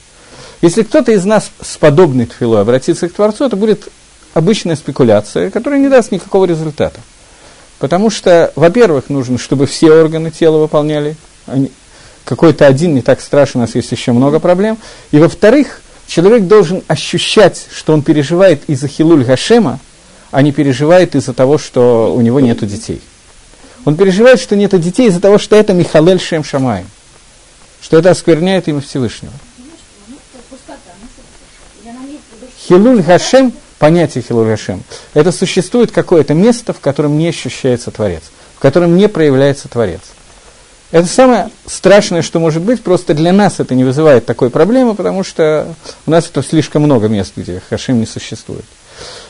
Если 0.61 0.83
кто-то 0.83 1.13
из 1.13 1.25
нас 1.25 1.51
с 1.61 1.77
подобной 1.77 2.27
тфилой 2.27 2.61
обратится 2.61 3.09
к 3.09 3.13
Творцу, 3.13 3.45
это 3.45 3.57
будет 3.57 3.89
обычная 4.35 4.77
спекуляция, 4.77 5.51
которая 5.51 5.81
не 5.81 5.89
даст 5.89 6.11
никакого 6.11 6.47
результата. 6.47 7.01
Потому 7.79 8.11
что, 8.11 8.53
во-первых, 8.57 9.09
нужно, 9.09 9.39
чтобы 9.39 9.67
все 9.67 9.93
органы 9.93 10.31
тела 10.33 10.59
выполняли. 10.59 11.17
Какой-то 12.29 12.67
один 12.67 12.95
не 12.95 13.01
так 13.01 13.23
страшен, 13.23 13.61
у 13.61 13.63
нас 13.63 13.75
есть 13.75 13.91
еще 13.91 14.13
много 14.13 14.39
проблем. 14.39 14.77
И 15.13 15.19
во-вторых, 15.19 15.81
человек 16.07 16.43
должен 16.43 16.83
ощущать, 16.87 17.69
что 17.73 17.95
он 17.95 18.03
переживает 18.03 18.69
из-за 18.69 18.87
Хилуль 18.87 19.25
Гашема, 19.25 19.79
а 20.31 20.43
не 20.43 20.53
переживает 20.53 21.15
из-за 21.15 21.33
того, 21.33 21.57
что 21.57 22.15
у 22.15 22.21
него 22.21 22.39
нет 22.41 22.59
детей. 22.67 23.01
Он 23.87 23.97
переживает, 23.97 24.41
что 24.41 24.57
нет 24.57 24.79
детей 24.79 25.09
из-за 25.09 25.21
того, 25.21 25.39
что 25.39 25.57
это 25.57 25.73
Михалель 25.73 26.21
Шем 26.21 26.45
Шамай, 26.45 26.85
что 27.81 27.97
это 27.97 28.11
оскверняет 28.11 28.69
имя 28.69 28.83
Всевышнего. 28.83 29.33
Хилуль 32.59 33.01
Гашем, 33.01 33.55
понятие 33.79 34.23
Хилуль 34.23 34.49
Гашем, 34.49 34.83
это 35.15 35.33
существует 35.33 35.93
какое-то 35.93 36.35
место, 36.35 36.75
в 36.75 36.81
котором 36.81 37.17
не 37.17 37.29
ощущается 37.29 37.91
Творец, 37.91 38.25
в 38.55 38.59
котором 38.59 38.99
не 38.99 39.09
проявляется 39.09 39.69
Творец. 39.69 40.03
Это 40.91 41.07
самое 41.07 41.51
страшное, 41.67 42.23
что 42.23 42.39
может 42.41 42.63
быть, 42.63 42.83
просто 42.83 43.13
для 43.13 43.33
нас 43.33 43.61
это 43.61 43.75
не 43.75 43.85
вызывает 43.85 44.25
такой 44.25 44.49
проблемы, 44.49 44.95
потому 44.95 45.23
что 45.23 45.75
у 46.07 46.11
нас 46.11 46.27
это 46.27 46.43
слишком 46.43 46.83
много 46.83 47.09
мест, 47.09 47.33
где 47.37 47.61
Хашим 47.69 48.01
не 48.01 48.07
существует. 48.07 48.65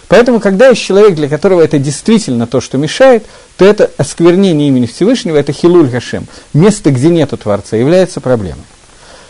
Поэтому, 0.06 0.40
когда 0.40 0.68
есть 0.68 0.80
человек, 0.80 1.16
для 1.16 1.28
которого 1.28 1.60
это 1.60 1.78
действительно 1.78 2.46
то, 2.46 2.60
что 2.60 2.78
мешает, 2.78 3.26
то 3.56 3.64
это 3.64 3.90
осквернение 3.98 4.68
имени 4.68 4.86
Всевышнего, 4.86 5.36
это 5.36 5.52
хилуль 5.52 5.90
Хашем. 5.90 6.26
Место, 6.54 6.90
где 6.92 7.08
нету 7.08 7.36
Творца, 7.36 7.76
является 7.76 8.20
проблемой. 8.20 8.64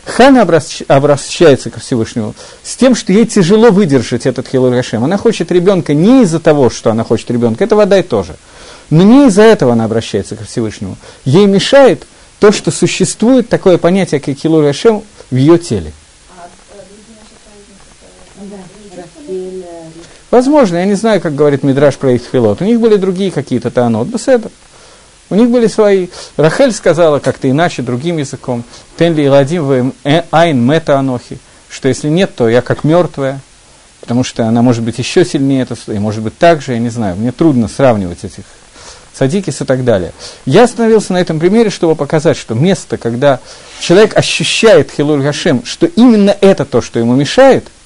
Хана 0.04 0.42
обращается 0.42 1.70
ко 1.70 1.80
Всевышнему 1.80 2.34
с 2.62 2.76
тем, 2.76 2.94
что 2.94 3.12
ей 3.12 3.26
тяжело 3.26 3.70
выдержать 3.70 4.26
этот 4.26 4.48
хилуль 4.48 4.76
Хашем. 4.76 5.02
Она 5.02 5.16
хочет 5.16 5.50
ребенка 5.50 5.94
не 5.94 6.22
из-за 6.22 6.40
того, 6.40 6.70
что 6.70 6.90
она 6.90 7.04
хочет 7.04 7.30
ребенка, 7.30 7.64
это 7.64 7.74
вода 7.74 7.98
и 7.98 8.02
тоже. 8.02 8.36
Но 8.90 9.02
не 9.02 9.26
из-за 9.26 9.42
этого 9.42 9.72
она 9.72 9.84
обращается 9.84 10.36
ко 10.36 10.44
Всевышнему. 10.44 10.96
Ей 11.24 11.46
мешает 11.46 12.06
то, 12.40 12.52
что 12.52 12.70
существует 12.70 13.48
такое 13.48 13.78
понятие, 13.78 14.20
как 14.20 14.36
хилуль 14.36 14.66
Хашем 14.66 15.02
в 15.30 15.36
ее 15.36 15.58
теле. 15.58 15.92
Возможно, 20.30 20.76
я 20.76 20.84
не 20.84 20.94
знаю, 20.94 21.20
как 21.20 21.34
говорит 21.34 21.62
Мидраш 21.62 21.96
про 21.96 22.12
их 22.12 22.22
филот. 22.22 22.60
У 22.60 22.64
них 22.64 22.80
были 22.80 22.96
другие 22.96 23.30
какие-то 23.30 23.70
таанот. 23.70 24.08
Беседа. 24.08 24.50
У 25.30 25.34
них 25.34 25.50
были 25.50 25.66
свои. 25.66 26.08
Рахель 26.36 26.72
сказала 26.72 27.18
как-то 27.18 27.50
иначе, 27.50 27.82
другим 27.82 28.18
языком. 28.18 28.64
Тенли 28.96 29.22
и 29.22 29.28
Ладим 29.28 29.94
э, 30.04 30.22
айн 30.30 30.60
мета 30.60 30.98
анохи. 30.98 31.38
Что 31.70 31.88
если 31.88 32.08
нет, 32.08 32.34
то 32.34 32.48
я 32.48 32.60
как 32.60 32.84
мертвая. 32.84 33.40
Потому 34.00 34.22
что 34.22 34.46
она 34.46 34.62
может 34.62 34.82
быть 34.84 34.98
еще 34.98 35.24
сильнее, 35.24 35.62
это, 35.62 35.76
и 35.92 35.98
может 35.98 36.22
быть 36.22 36.36
так 36.38 36.62
же, 36.62 36.72
я 36.72 36.78
не 36.78 36.88
знаю. 36.88 37.16
Мне 37.16 37.32
трудно 37.32 37.68
сравнивать 37.68 38.24
этих 38.24 38.44
садикис 39.18 39.60
и 39.60 39.64
так 39.64 39.84
далее. 39.84 40.12
Я 40.46 40.64
остановился 40.64 41.12
на 41.12 41.18
этом 41.18 41.40
примере, 41.40 41.70
чтобы 41.70 41.96
показать, 41.96 42.36
что 42.36 42.54
место, 42.54 42.96
когда 42.98 43.40
человек 43.80 44.16
ощущает 44.16 44.92
Хилуль 44.92 45.22
Гашем, 45.22 45.64
что 45.64 45.86
именно 45.86 46.36
это 46.40 46.64
то, 46.64 46.80
что 46.80 46.98
ему 46.98 47.14
мешает– 47.14 47.64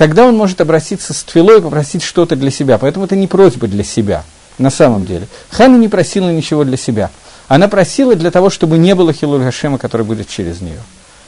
тогда 0.00 0.24
он 0.24 0.34
может 0.34 0.62
обратиться 0.62 1.12
с 1.12 1.22
твилой 1.24 1.58
и 1.58 1.60
попросить 1.60 2.02
что-то 2.02 2.34
для 2.34 2.50
себя. 2.50 2.78
Поэтому 2.78 3.04
это 3.04 3.16
не 3.16 3.26
просьба 3.26 3.68
для 3.68 3.84
себя, 3.84 4.24
на 4.56 4.70
самом 4.70 5.04
деле. 5.04 5.28
Хана 5.50 5.76
не 5.76 5.88
просила 5.88 6.30
ничего 6.30 6.64
для 6.64 6.78
себя. 6.78 7.10
Она 7.48 7.68
просила 7.68 8.14
для 8.14 8.30
того, 8.30 8.48
чтобы 8.48 8.78
не 8.78 8.94
было 8.94 9.12
Хилуль 9.12 9.42
Гашема, 9.44 9.76
который 9.76 10.06
будет 10.06 10.26
через 10.26 10.62
нее. 10.62 10.80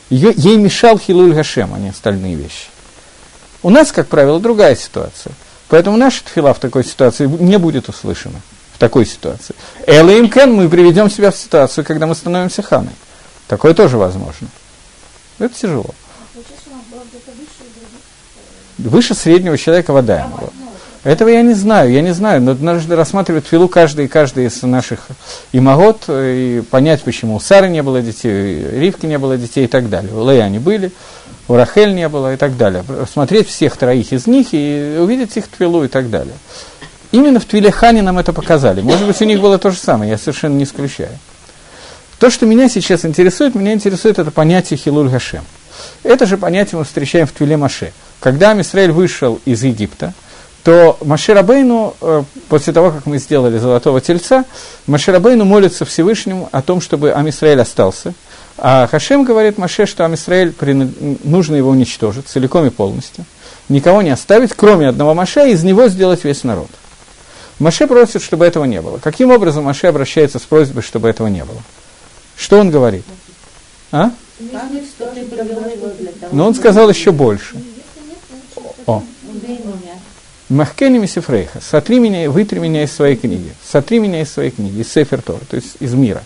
Ее, 0.08 0.32
ей 0.34 0.56
мешал 0.56 0.98
Хилуль 0.98 1.34
Гашем, 1.34 1.74
а 1.74 1.78
не 1.78 1.90
остальные 1.90 2.34
вещи. 2.36 2.68
У 3.62 3.68
нас, 3.68 3.92
как 3.92 4.08
правило, 4.08 4.40
другая 4.40 4.74
ситуация. 4.74 5.34
Поэтому 5.68 5.98
наша 5.98 6.24
тфила 6.24 6.54
в 6.54 6.58
такой 6.58 6.82
ситуации 6.82 7.26
не 7.26 7.58
будет 7.58 7.90
услышана. 7.90 8.40
Такой 8.82 9.06
ситуации. 9.06 9.54
Элла 9.86 10.26
Кен 10.26 10.54
мы 10.54 10.68
приведем 10.68 11.08
себя 11.08 11.30
в 11.30 11.36
ситуацию, 11.36 11.84
когда 11.84 12.08
мы 12.08 12.16
становимся 12.16 12.62
ханой. 12.62 12.90
Такое 13.46 13.74
тоже 13.74 13.96
возможно. 13.96 14.48
Это 15.38 15.54
тяжело 15.54 15.94
выше 18.78 19.14
среднего 19.14 19.56
человека 19.56 19.92
вода 19.92 20.20
ему 20.20 20.50
Этого 21.04 21.28
я 21.28 21.42
не 21.42 21.54
знаю, 21.54 21.92
я 21.92 22.00
не 22.00 22.12
знаю, 22.12 22.42
но 22.42 22.54
нужно 22.54 22.96
рассматривать 22.96 23.46
филу 23.46 23.68
каждый 23.68 24.06
и 24.06 24.08
каждый 24.08 24.46
из 24.46 24.60
наших 24.62 25.06
имагот 25.52 26.04
и 26.08 26.64
понять, 26.68 27.02
почему 27.02 27.36
у 27.36 27.40
Сары 27.40 27.68
не 27.68 27.84
было 27.84 28.02
детей, 28.02 28.66
у 28.66 28.80
Ривки 28.80 29.06
не 29.06 29.18
было 29.18 29.36
детей 29.36 29.66
и 29.66 29.68
так 29.68 29.88
далее. 29.88 30.12
У 30.12 30.28
Лея 30.28 30.42
они 30.42 30.58
были, 30.58 30.90
у 31.46 31.54
Рахель 31.54 31.94
не 31.94 32.08
было 32.08 32.34
и 32.34 32.36
так 32.36 32.56
далее. 32.56 32.84
Смотреть 33.12 33.48
всех 33.48 33.76
троих 33.76 34.12
из 34.12 34.26
них 34.26 34.48
и 34.52 34.96
увидеть 35.00 35.36
их 35.36 35.46
твилу 35.48 35.84
и 35.84 35.88
так 35.88 36.10
далее. 36.10 36.34
Именно 37.12 37.40
в 37.40 37.44
Твиле 37.44 37.70
Хане 37.70 38.02
нам 38.02 38.18
это 38.18 38.32
показали. 38.32 38.80
Может 38.80 39.06
быть, 39.06 39.20
у 39.20 39.24
них 39.24 39.40
было 39.40 39.58
то 39.58 39.70
же 39.70 39.78
самое, 39.78 40.10
я 40.10 40.18
совершенно 40.18 40.54
не 40.54 40.64
исключаю. 40.64 41.18
То, 42.18 42.30
что 42.30 42.46
меня 42.46 42.68
сейчас 42.68 43.04
интересует, 43.04 43.54
меня 43.54 43.72
интересует 43.72 44.18
это 44.18 44.30
понятие 44.30 44.78
Хилуль 44.78 45.08
Гашем. 45.08 45.44
Это 46.02 46.24
же 46.24 46.38
понятие 46.38 46.78
мы 46.78 46.84
встречаем 46.84 47.26
в 47.26 47.32
Твиле 47.32 47.56
Маше. 47.56 47.92
Когда 48.20 48.52
Амисраэль 48.52 48.92
вышел 48.92 49.40
из 49.44 49.62
Египта, 49.62 50.14
то 50.62 50.96
Маширабейну, 51.00 51.96
э, 52.00 52.22
после 52.48 52.72
того, 52.72 52.92
как 52.92 53.06
мы 53.06 53.18
сделали 53.18 53.58
золотого 53.58 54.00
тельца, 54.00 54.44
Маширабейну 54.86 55.44
молится 55.44 55.84
Всевышнему 55.84 56.48
о 56.52 56.62
том, 56.62 56.80
чтобы 56.80 57.12
Амисраэль 57.12 57.60
остался. 57.60 58.14
А 58.56 58.86
Хашем 58.86 59.24
говорит 59.24 59.58
Маше, 59.58 59.86
что 59.86 60.04
Амисраэль 60.04 60.54
нужно 61.24 61.56
его 61.56 61.70
уничтожить 61.70 62.28
целиком 62.28 62.64
и 62.66 62.70
полностью. 62.70 63.24
Никого 63.68 64.02
не 64.02 64.10
оставить, 64.10 64.52
кроме 64.54 64.88
одного 64.88 65.14
Маше, 65.14 65.48
и 65.48 65.52
из 65.52 65.64
него 65.64 65.88
сделать 65.88 66.22
весь 66.22 66.44
народ. 66.44 66.68
Маше 67.62 67.86
просит, 67.86 68.22
чтобы 68.22 68.44
этого 68.44 68.64
не 68.64 68.82
было. 68.82 68.98
Каким 68.98 69.30
образом 69.30 69.64
Маше 69.64 69.86
обращается 69.86 70.40
с 70.40 70.42
просьбой, 70.42 70.82
чтобы 70.82 71.08
этого 71.08 71.28
не 71.28 71.44
было? 71.44 71.62
Что 72.36 72.58
он 72.58 72.70
говорит? 72.70 73.04
А? 73.92 74.10
Но 76.32 76.48
он 76.48 76.54
сказал 76.56 76.90
еще 76.90 77.12
больше. 77.12 77.54
О. 78.86 79.04
Махкени 80.48 80.98
Мисифрейха, 80.98 81.60
сотри 81.60 82.00
меня, 82.00 82.28
вытри 82.28 82.58
меня 82.58 82.82
из 82.82 82.92
своей 82.92 83.14
книги, 83.14 83.54
сотри 83.64 84.00
меня 84.00 84.22
из 84.22 84.32
своей 84.32 84.50
книги, 84.50 84.80
из 84.80 84.92
Сефер 84.92 85.22
Тора, 85.22 85.40
то 85.48 85.56
есть 85.56 85.76
из 85.78 85.94
мира. 85.94 86.22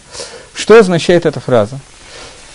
Что 0.55 0.79
означает 0.79 1.27
эта 1.27 1.39
фраза? 1.39 1.79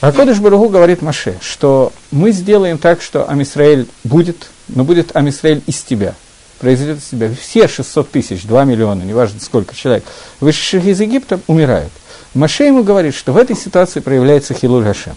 Акодыш 0.01 0.39
Баругу 0.39 0.69
говорит 0.69 1.03
Маше, 1.03 1.37
что 1.39 1.93
мы 2.09 2.31
сделаем 2.31 2.79
так, 2.79 3.03
что 3.03 3.29
Амисраэль 3.29 3.87
будет, 4.03 4.49
но 4.67 4.83
будет 4.83 5.15
Амисраэль 5.15 5.61
из 5.67 5.81
тебя, 5.83 6.15
произойдет 6.61 6.99
из 6.99 7.05
тебя. 7.05 7.29
Все 7.39 7.67
600 7.67 8.11
тысяч, 8.11 8.43
2 8.43 8.63
миллиона, 8.63 9.01
неважно 9.03 9.39
сколько 9.41 9.75
человек, 9.75 10.05
вышедших 10.39 10.85
из 10.85 11.01
Египта, 11.01 11.39
умирают. 11.47 11.91
Маше 12.33 12.63
ему 12.63 12.83
говорит, 12.83 13.15
что 13.15 13.33
в 13.33 13.37
этой 13.37 13.57
ситуации 13.57 13.99
проявляется 13.99 14.53
Хилуль 14.53 14.83
Гашем. 14.83 15.15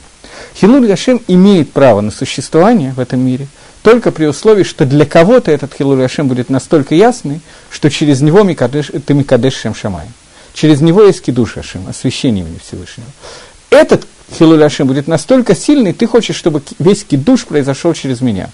Хилуль 0.57 0.87
Гашем 0.87 1.23
имеет 1.29 1.71
право 1.71 2.01
на 2.01 2.11
существование 2.11 2.93
в 2.93 2.99
этом 2.99 3.21
мире, 3.21 3.47
только 3.83 4.11
при 4.11 4.25
условии, 4.25 4.65
что 4.65 4.87
для 4.87 5.05
кого-то 5.05 5.51
этот 5.51 5.75
Хилуль 5.75 5.99
Гашем 5.99 6.29
будет 6.29 6.49
настолько 6.49 6.95
ясный, 6.95 7.41
что 7.71 7.91
через 7.91 8.23
него 8.23 8.43
Микадеш, 8.43 8.91
ты 9.07 9.15
Микадеш 9.15 9.55
Шем 9.55 9.75
Шамай. 9.75 10.07
Через 10.55 10.81
него 10.81 11.03
есть 11.03 11.23
Кидуш 11.23 11.57
Гашем, 11.57 11.87
освящение 11.89 12.45
имени 12.45 12.59
Всевышнего. 12.59 13.09
Этот 13.71 14.07
Хилуль 14.33 14.59
Гашем 14.59 14.89
будет 14.89 15.07
настолько 15.07 15.55
сильный, 15.55 15.93
ты 15.93 16.07
хочешь, 16.07 16.37
чтобы 16.37 16.63
весь 16.79 17.05
Кидуш 17.05 17.45
произошел 17.45 17.93
через 17.93 18.23
меня. 18.23 18.51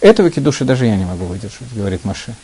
Этого 0.00 0.30
Кидуша 0.30 0.64
даже 0.64 0.86
я 0.86 0.96
не 0.96 1.04
могу 1.04 1.24
выдержать, 1.24 1.72
говорит 1.74 2.04
Маше. 2.04 2.34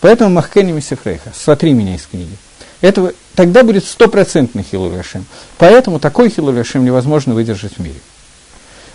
Поэтому 0.00 0.30
Махкени 0.30 0.72
Мисифрейха, 0.72 1.32
сотри 1.34 1.72
меня 1.72 1.94
из 1.96 2.06
книги. 2.06 2.36
Этого, 2.80 3.12
тогда 3.34 3.64
будет 3.64 3.84
стопроцентный 3.84 4.62
Хилуль 4.62 4.94
Гашем. 4.94 5.26
Поэтому 5.56 5.98
такой 5.98 6.30
Хилуль 6.30 6.54
Гашем 6.54 6.84
невозможно 6.84 7.34
выдержать 7.34 7.72
в 7.74 7.78
мире. 7.80 7.98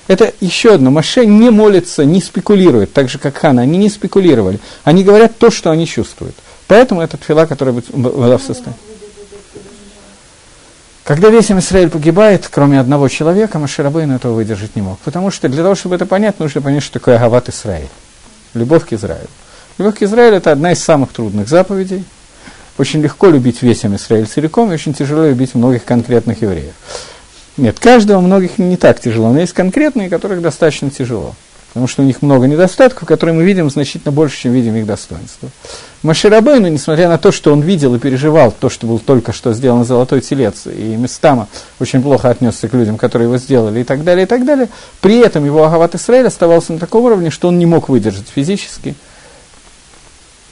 Это 0.07 0.33
еще 0.39 0.75
одно. 0.75 0.91
Маше 0.91 1.25
не 1.25 1.49
молится, 1.49 2.05
не 2.05 2.21
спекулирует, 2.21 2.93
так 2.93 3.09
же, 3.09 3.19
как 3.19 3.37
Хана. 3.37 3.61
Они 3.61 3.77
не 3.77 3.89
спекулировали. 3.89 4.59
Они 4.83 5.03
говорят 5.03 5.37
то, 5.37 5.49
что 5.49 5.71
они 5.71 5.87
чувствуют. 5.87 6.35
Поэтому 6.67 7.01
это 7.01 7.17
фила, 7.17 7.45
которая 7.45 7.81
была 7.93 8.37
в 8.37 8.43
состоянии. 8.43 8.79
Когда 11.03 11.29
весь 11.29 11.51
Израиль 11.51 11.89
погибает, 11.89 12.47
кроме 12.49 12.79
одного 12.79 13.09
человека, 13.09 13.59
Маширабейн 13.59 14.11
этого 14.11 14.33
выдержать 14.33 14.75
не 14.77 14.81
мог. 14.81 14.99
Потому 14.99 15.31
что 15.31 15.49
для 15.49 15.61
того, 15.61 15.75
чтобы 15.75 15.95
это 15.95 16.05
понять, 16.05 16.39
нужно 16.39 16.61
понять, 16.61 16.83
что 16.83 16.93
такое 16.93 17.17
Агават 17.17 17.49
Израиль. 17.49 17.89
Любовь 18.53 18.85
к 18.85 18.93
Израилю. 18.93 19.27
Любовь 19.77 19.99
к 19.99 20.03
Израилю– 20.03 20.37
это 20.37 20.51
одна 20.51 20.73
из 20.73 20.83
самых 20.83 21.11
трудных 21.11 21.47
заповедей. 21.47 22.05
Очень 22.77 23.01
легко 23.01 23.27
любить 23.27 23.61
весь 23.61 23.85
Израиль 23.85 24.27
целиком, 24.27 24.71
и 24.71 24.73
очень 24.73 24.93
тяжело 24.93 25.27
любить 25.27 25.55
многих 25.55 25.85
конкретных 25.85 26.41
евреев. 26.41 26.73
Нет, 27.57 27.79
каждого 27.79 28.19
многих 28.19 28.57
не 28.57 28.77
так 28.77 28.99
тяжело, 28.99 29.31
но 29.31 29.39
есть 29.39 29.53
конкретные, 29.53 30.09
которых 30.09 30.41
достаточно 30.41 30.89
тяжело. 30.89 31.35
Потому 31.73 31.87
что 31.87 32.03
у 32.03 32.05
них 32.05 32.21
много 32.21 32.45
недостатков, 32.45 33.07
которые 33.07 33.35
мы 33.35 33.43
видим 33.43 33.69
значительно 33.69 34.11
больше, 34.11 34.37
чем 34.37 34.53
видим 34.53 34.75
их 34.75 34.85
достоинства. 34.85 35.49
Маширабейну, 36.03 36.67
несмотря 36.67 37.09
на 37.09 37.17
то, 37.17 37.31
что 37.31 37.51
он 37.51 37.61
видел 37.61 37.95
и 37.95 37.99
переживал 37.99 38.51
то, 38.51 38.69
что 38.69 38.85
был 38.85 38.99
только 38.99 39.33
что 39.33 39.53
сделан 39.53 39.83
золотой 39.83 40.21
телец, 40.21 40.67
и 40.67 40.95
Местама 40.95 41.47
очень 41.79 42.03
плохо 42.03 42.29
отнесся 42.29 42.67
к 42.67 42.73
людям, 42.73 42.97
которые 42.97 43.27
его 43.27 43.37
сделали, 43.37 43.79
и 43.79 43.83
так 43.83 44.03
далее, 44.03 44.25
и 44.25 44.27
так 44.27 44.45
далее, 44.45 44.69
при 45.01 45.17
этом 45.17 45.45
его 45.45 45.63
Агават 45.63 45.95
Исраиль 45.95 46.27
оставался 46.27 46.73
на 46.73 46.79
таком 46.79 47.05
уровне, 47.05 47.31
что 47.31 47.47
он 47.47 47.57
не 47.57 47.65
мог 47.65 47.89
выдержать 47.89 48.27
физически. 48.27 48.95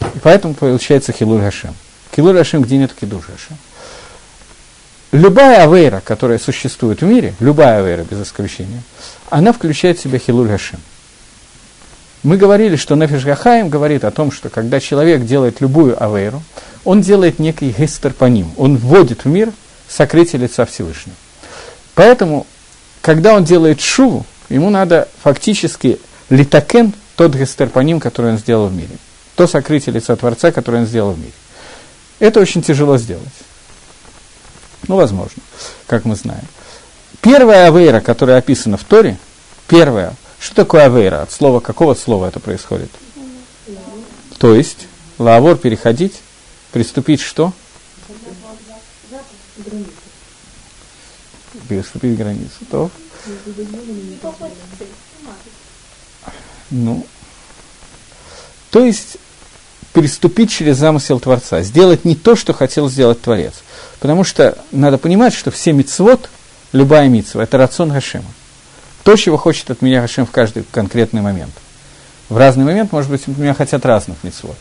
И 0.01 0.19
поэтому 0.23 0.55
получается 0.55 1.11
Хилуль 1.11 1.41
Хашем. 1.41 1.75
Хилуль 2.15 2.37
Хашем, 2.37 2.63
где 2.63 2.77
нет 2.77 2.93
Кидуш 2.99 3.25
Хашем 3.25 3.57
любая 5.11 5.63
авейра, 5.63 6.01
которая 6.03 6.39
существует 6.39 7.01
в 7.01 7.05
мире, 7.05 7.33
любая 7.39 7.79
авейра 7.79 8.03
без 8.03 8.21
исключения, 8.21 8.81
она 9.29 9.53
включает 9.53 9.99
в 9.99 10.01
себя 10.01 10.19
хилуль 10.19 10.47
гашим. 10.47 10.79
Мы 12.23 12.37
говорили, 12.37 12.75
что 12.75 12.95
Нефиш 12.95 13.23
Гахаим 13.23 13.69
говорит 13.69 14.03
о 14.03 14.11
том, 14.11 14.31
что 14.31 14.49
когда 14.49 14.79
человек 14.79 15.25
делает 15.25 15.59
любую 15.59 16.01
авейру, 16.01 16.43
он 16.85 17.01
делает 17.01 17.39
некий 17.39 17.71
гестер 17.71 18.13
по 18.13 18.25
ним, 18.25 18.51
он 18.57 18.77
вводит 18.77 19.25
в 19.25 19.27
мир 19.27 19.51
сокрытие 19.87 20.41
лица 20.41 20.65
Всевышнего. 20.65 21.15
Поэтому, 21.95 22.45
когда 23.01 23.33
он 23.33 23.43
делает 23.43 23.81
шуву, 23.81 24.25
ему 24.49 24.69
надо 24.69 25.07
фактически 25.23 25.99
литакен 26.29 26.93
тот 27.15 27.33
гестер 27.33 27.69
по 27.69 27.79
ним, 27.79 27.99
который 27.99 28.31
он 28.31 28.37
сделал 28.37 28.67
в 28.67 28.73
мире. 28.73 28.97
То 29.35 29.47
сокрытие 29.47 29.93
лица 29.93 30.15
Творца, 30.15 30.51
которое 30.51 30.79
он 30.79 30.87
сделал 30.87 31.11
в 31.11 31.19
мире. 31.19 31.33
Это 32.19 32.39
очень 32.39 32.61
тяжело 32.61 32.97
сделать. 32.97 33.25
Ну, 34.87 34.95
возможно, 34.95 35.41
как 35.87 36.05
мы 36.05 36.15
знаем. 36.15 36.45
Первая 37.21 37.67
авейра, 37.67 37.99
которая 37.99 38.37
описана 38.37 38.77
в 38.77 38.83
Торе, 38.83 39.17
первая, 39.67 40.13
что 40.41 40.55
такое 40.55 40.85
авейра? 40.85 41.21
От 41.21 41.31
слова, 41.31 41.59
какого 41.59 41.93
слова 41.93 42.27
это 42.27 42.39
происходит? 42.39 42.89
То 44.39 44.53
есть, 44.55 44.87
лавор 45.17 45.55
переходить, 45.55 46.15
приступить 46.71 47.21
что? 47.21 47.53
Переступить 51.69 52.17
границу. 52.17 52.65
То? 52.69 52.91
Ну, 56.71 57.05
то 58.71 58.83
есть, 58.83 59.17
переступить 59.93 60.51
через 60.51 60.77
замысел 60.77 61.19
Творца, 61.19 61.61
сделать 61.61 62.03
не 62.03 62.15
то, 62.15 62.35
что 62.35 62.53
хотел 62.53 62.89
сделать 62.89 63.21
Творец– 63.21 63.53
Потому 64.01 64.23
что 64.23 64.57
надо 64.71 64.97
понимать, 64.97 65.31
что 65.31 65.51
все 65.51 65.73
мицвод, 65.73 66.27
любая 66.71 67.07
мицва, 67.07 67.43
это 67.43 67.59
рацион 67.59 67.91
Гашема. 67.91 68.25
То, 69.03 69.15
чего 69.15 69.37
хочет 69.37 69.71
от 69.71 69.81
меня 69.81 70.01
Гашем 70.01 70.25
в 70.25 70.31
каждый 70.31 70.63
конкретный 70.71 71.21
момент. 71.21 71.53
В 72.29 72.37
разный 72.37 72.63
момент, 72.63 72.91
может 72.91 73.09
быть, 73.09 73.27
от 73.27 73.37
меня 73.37 73.53
хотят 73.53 73.85
разных 73.85 74.23
мицвод. 74.23 74.55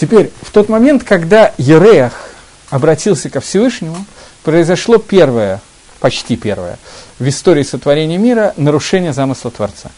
Теперь, 0.00 0.30
в 0.42 0.50
тот 0.50 0.68
момент, 0.68 1.04
когда 1.04 1.52
Ереах 1.58 2.30
обратился 2.70 3.30
ко 3.30 3.40
Всевышнему, 3.40 4.04
произошло 4.42 4.98
первое, 4.98 5.60
почти 6.00 6.36
первое, 6.36 6.78
в 7.18 7.28
истории 7.28 7.62
сотворения 7.62 8.18
мира 8.18 8.54
нарушение 8.56 9.12
замысла 9.12 9.50
Творца. 9.50 9.90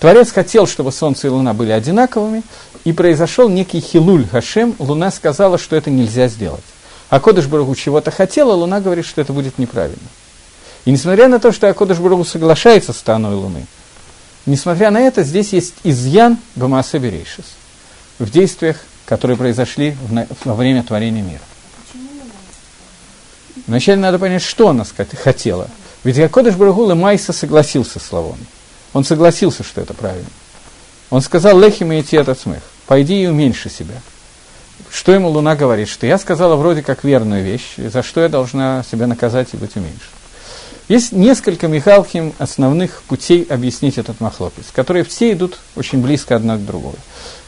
Творец 0.00 0.32
хотел, 0.32 0.66
чтобы 0.66 0.90
Солнце 0.90 1.28
и 1.28 1.30
Луна 1.30 1.54
были 1.54 1.70
одинаковыми, 1.70 2.42
и 2.84 2.92
произошел 2.92 3.48
некий 3.48 3.80
хилуль 3.80 4.26
Гашем, 4.30 4.74
Луна 4.80 5.12
сказала, 5.12 5.58
что 5.58 5.76
это 5.76 5.90
нельзя 5.90 6.26
сделать. 6.26 6.64
А 7.08 7.20
Кодыш 7.20 7.46
Барагу 7.46 7.74
чего-то 7.76 8.10
хотела, 8.10 8.52
Луна 8.52 8.80
говорит, 8.80 9.06
что 9.06 9.20
это 9.20 9.32
будет 9.32 9.58
неправильно. 9.58 10.08
И 10.84 10.90
несмотря 10.90 11.28
на 11.28 11.38
то, 11.38 11.52
что 11.52 11.68
Акодыш 11.68 11.98
Барагу 11.98 12.24
соглашается 12.24 12.92
с 12.92 12.98
страной 12.98 13.34
Луны, 13.34 13.66
несмотря 14.46 14.90
на 14.90 15.00
это, 15.00 15.22
здесь 15.22 15.52
есть 15.52 15.74
изъян 15.84 16.38
Бамаса 16.56 16.98
Берейшис 16.98 17.44
в 18.18 18.30
действиях, 18.30 18.78
которые 19.06 19.36
произошли 19.36 19.96
во 20.44 20.54
время 20.54 20.82
творения 20.82 21.22
мира. 21.22 21.42
Вначале 23.66 24.00
надо 24.00 24.18
понять, 24.18 24.42
что 24.42 24.68
она 24.68 24.84
хотела. 25.22 25.68
Ведь 26.02 26.18
Акодыш 26.18 26.56
Барагу 26.56 26.94
Майса 26.94 27.32
согласился 27.32 28.00
с 28.00 28.12
Лавоном. 28.12 28.46
Он 28.92 29.04
согласился, 29.04 29.62
что 29.62 29.80
это 29.80 29.94
правильно. 29.94 30.28
Он 31.10 31.20
сказал, 31.20 31.58
лехим 31.58 31.92
и 31.92 32.00
идти 32.00 32.16
этот 32.16 32.40
смех, 32.40 32.62
пойди 32.86 33.22
и 33.22 33.26
уменьши 33.26 33.70
себя– 33.70 34.00
что 34.92 35.12
ему 35.12 35.30
Луна 35.30 35.56
говорит? 35.56 35.88
Что 35.88 36.06
я 36.06 36.18
сказала 36.18 36.54
вроде 36.54 36.82
как 36.82 37.02
верную 37.02 37.42
вещь, 37.42 37.74
за 37.76 38.02
что 38.02 38.20
я 38.20 38.28
должна 38.28 38.84
себя 38.90 39.06
наказать 39.06 39.48
и 39.52 39.56
быть 39.56 39.74
уменьшена. 39.74 39.98
Есть 40.88 41.12
несколько 41.12 41.68
Михалхим 41.68 42.34
основных 42.38 43.02
путей 43.02 43.46
объяснить 43.48 43.98
этот 43.98 44.20
махлопис, 44.20 44.66
которые 44.72 45.04
все 45.04 45.32
идут 45.32 45.58
очень 45.76 46.02
близко 46.02 46.36
одна 46.36 46.56
к 46.56 46.64
другой. 46.64 46.96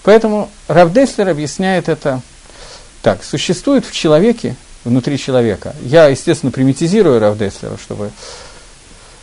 Поэтому 0.03 0.51
Равдеслер 0.69 1.29
объясняет 1.29 1.89
это 1.89 2.21
так. 3.03 3.25
Существует 3.25 3.85
в 3.85 3.93
человеке, 3.93 4.57
внутри 4.85 5.19
человека, 5.19 5.75
я, 5.83 6.07
естественно, 6.07 6.53
примитизирую 6.53 7.19
Равдеслера, 7.19 7.77
чтобы... 7.77 8.11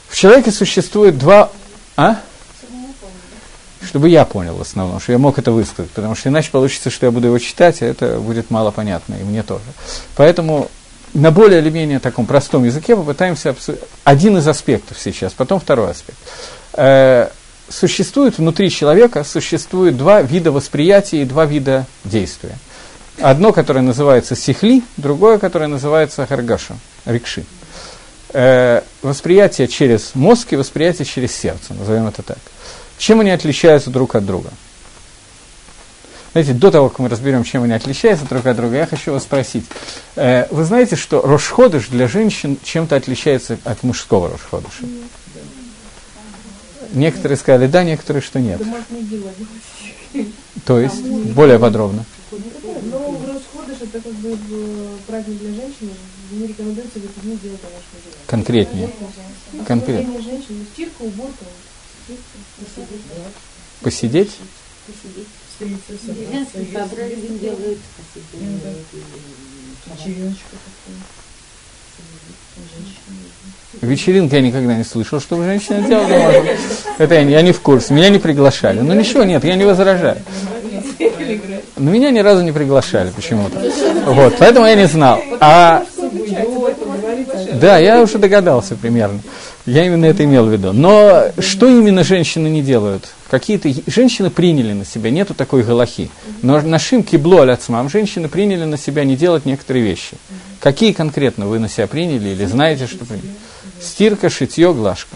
В 0.09 0.17
человеке 0.17 0.51
существует 0.51 1.17
два... 1.17 1.49
А? 1.95 2.19
чтобы 3.83 4.09
я 4.09 4.25
понял 4.25 4.55
в 4.55 4.61
основном, 4.61 4.99
что 4.99 5.11
я 5.11 5.17
мог 5.17 5.39
это 5.39 5.51
высказать, 5.51 5.91
потому 5.91 6.15
что 6.15 6.29
иначе 6.29 6.51
получится, 6.51 6.89
что 6.89 7.07
я 7.07 7.11
буду 7.11 7.27
его 7.27 7.39
читать, 7.39 7.81
а 7.81 7.85
это 7.85 8.19
будет 8.19 8.49
мало 8.49 8.71
понятно, 8.71 9.15
и 9.15 9.23
мне 9.23 9.43
тоже. 9.43 9.63
Поэтому 10.15 10.69
на 11.13 11.31
более 11.31 11.59
или 11.59 11.69
менее 11.69 11.99
таком 11.99 12.25
простом 12.25 12.63
языке 12.63 12.95
попытаемся 12.95 13.51
обсудить 13.51 13.81
один 14.03 14.37
из 14.37 14.47
аспектов 14.47 14.97
сейчас, 14.99 15.33
потом 15.33 15.59
второй 15.59 15.91
аспект. 15.91 16.17
Э, 16.73 17.29
существует 17.69 18.37
внутри 18.37 18.69
человека, 18.69 19.23
существует 19.23 19.97
два 19.97 20.21
вида 20.21 20.51
восприятия 20.51 21.21
и 21.21 21.25
два 21.25 21.45
вида 21.45 21.85
действия. 22.03 22.57
Одно, 23.19 23.51
которое 23.51 23.81
называется 23.81 24.35
сихли, 24.35 24.83
другое, 24.97 25.37
которое 25.37 25.67
называется 25.67 26.25
харгаша, 26.25 26.75
рикши. 27.05 27.45
Э, 28.33 28.81
восприятие 29.01 29.67
через 29.67 30.15
мозг 30.15 30.53
и 30.53 30.55
восприятие 30.55 31.05
через 31.05 31.33
сердце, 31.33 31.73
назовем 31.73 32.07
это 32.07 32.23
так. 32.23 32.37
Чем 32.97 33.19
они 33.19 33.31
отличаются 33.31 33.89
друг 33.89 34.15
от 34.15 34.25
друга? 34.25 34.49
Знаете, 36.31 36.53
до 36.53 36.71
того, 36.71 36.89
как 36.89 36.99
мы 36.99 37.09
разберем, 37.09 37.43
чем 37.43 37.63
они 37.63 37.73
отличаются 37.73 38.25
друг 38.25 38.45
от 38.45 38.55
друга, 38.55 38.77
я 38.77 38.85
хочу 38.85 39.11
вас 39.11 39.23
спросить. 39.23 39.65
Э, 40.15 40.47
вы 40.49 40.63
знаете, 40.63 40.95
что 40.95 41.21
Рошходыш 41.21 41.87
для 41.87 42.07
женщин 42.07 42.57
чем-то 42.63 42.95
отличается 42.95 43.57
от 43.65 43.83
мужского 43.83 44.29
Рошходыша? 44.29 44.85
Некоторые 46.93 47.37
сказали 47.37 47.67
да, 47.67 47.83
некоторые, 47.83 48.21
что 48.21 48.39
нет. 48.39 48.61
То 50.65 50.79
есть, 50.79 51.01
более 51.01 51.59
подробно. 51.59 52.05
это 53.81 53.99
как 53.99 54.13
бы 54.13 54.37
э, 54.51 54.95
праздник 55.07 55.37
для 55.39 55.49
женщин, 55.49 55.89
не 56.31 56.47
рекомендуется 56.47 56.99
в 56.99 57.03
эти 57.03 57.25
дни 57.25 57.37
делать 57.43 57.59
домашние 57.61 58.01
дела. 58.05 59.63
Конкретнее. 59.65 60.07
Ну, 60.07 60.21
женщин, 60.21 60.45
ну, 60.59 60.65
стирка, 60.73 61.01
уборка, 61.01 61.45
Посидеть? 63.81 64.31
Делают 67.39 67.77
вечериночка 69.87 70.49
такая. 70.51 70.97
Вечеринки 73.81 74.35
я 74.35 74.41
никогда 74.41 74.75
не 74.75 74.83
слышал, 74.83 75.19
чтобы 75.19 75.45
женщина 75.45 75.81
делала. 75.87 76.33
Это 76.97 77.15
я, 77.15 77.23
не- 77.23 77.31
я 77.31 77.41
не 77.41 77.51
в 77.51 77.61
курсе. 77.61 77.93
Меня 77.93 78.09
не 78.09 78.19
приглашали. 78.19 78.79
Ну 78.81 78.93
ничего, 78.93 79.23
нет, 79.23 79.43
я 79.43 79.55
не 79.55 79.63
возражаю. 79.65 80.17
Но 81.77 81.89
меня 81.89 82.11
ни 82.11 82.19
разу 82.19 82.43
не 82.43 82.51
приглашали 82.51 83.09
почему-то. 83.11 83.57
Вот, 84.05 84.35
поэтому 84.37 84.65
я 84.67 84.75
не 84.75 84.85
знал. 84.87 85.21
А 85.39 85.83
да, 87.53 87.77
я 87.77 88.01
уже 88.01 88.17
догадался 88.17 88.75
примерно. 88.75 89.19
Я 89.65 89.85
именно 89.85 90.05
это 90.05 90.23
имел 90.23 90.45
в 90.45 90.51
виду. 90.51 90.73
Но 90.73 91.31
что 91.39 91.67
именно 91.67 92.03
женщины 92.03 92.47
не 92.47 92.61
делают? 92.61 93.09
Какие-то 93.29 93.69
женщины 93.89 94.29
приняли 94.29 94.73
на 94.73 94.85
себя, 94.85 95.11
нету 95.11 95.33
такой 95.33 95.63
галахи. 95.63 96.09
Но 96.41 96.59
нашим 96.61 97.03
кибло 97.03 97.43
аляцмам 97.43 97.89
женщины 97.89 98.27
приняли 98.27 98.65
на 98.65 98.77
себя 98.77 99.03
не 99.03 99.15
делать 99.15 99.45
некоторые 99.45 99.85
вещи. 99.85 100.17
Какие 100.59 100.93
конкретно 100.93 101.47
вы 101.47 101.59
на 101.59 101.69
себя 101.69 101.87
приняли 101.87 102.29
или 102.29 102.45
знаете, 102.45 102.87
что 102.87 103.05
приняли? 103.05 103.29
Стирка, 103.79 104.29
шитье, 104.29 104.73
глажка. 104.73 105.15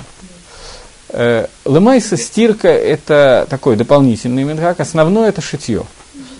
Э, 1.10 1.48
Лымайса 1.66 2.18
стирка– 2.18 2.68
это 2.70 3.48
такой 3.50 3.76
дополнительный 3.76 4.44
мингак, 4.44 4.80
основное– 4.80 5.30
это 5.30 5.42
шитье. 5.42 5.86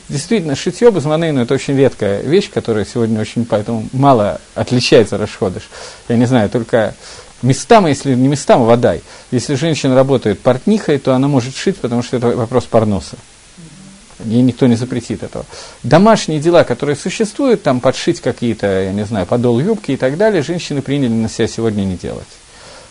Действительно, 0.10 0.56
шитье 0.56 0.92
базманейну– 0.92 1.42
это 1.44 1.54
очень 1.54 1.78
редкая 1.78 2.22
вещь, 2.22 2.50
которая 2.54 2.86
сегодня 2.86 3.20
очень 3.20 3.46
поэтому 3.46 3.88
мало 3.92 4.40
отличается 4.54 5.18
расходыш. 5.18 5.64
Я 6.08 6.18
не 6.18 6.26
знаю, 6.26 6.50
только 6.50 6.96
местам, 7.46 7.88
если 7.88 8.16
не 8.16 8.28
местам, 8.28 8.66
водай. 8.66 9.02
Если 9.32 9.56
женщина 9.56 9.96
работает 9.96 10.40
портнихой, 10.40 10.98
то 10.98 11.14
она 11.14 11.28
может 11.28 11.56
шить, 11.56 11.78
потому 11.78 12.04
что 12.04 12.18
это 12.18 12.28
вопрос 12.28 12.66
парноса. 12.66 13.16
Ей 14.24 14.42
никто 14.42 14.66
не 14.68 14.76
запретит 14.76 15.24
этого. 15.24 15.46
Домашние 15.84 16.40
дела, 16.40 16.64
которые 16.64 16.96
существуют, 16.96 17.64
там 17.64 17.80
подшить 17.80 18.22
какие-то, 18.22 18.66
я 18.84 18.94
не 18.94 19.06
знаю, 19.06 19.26
подол 19.26 19.60
юбки 19.60 19.92
и 19.92 19.98
так 19.98 20.18
далее, 20.18 20.42
женщины 20.42 20.82
приняли 20.82 21.12
на 21.12 21.30
себя 21.30 21.48
сегодня 21.48 21.84
не 21.84 21.96
делать. 21.96 22.28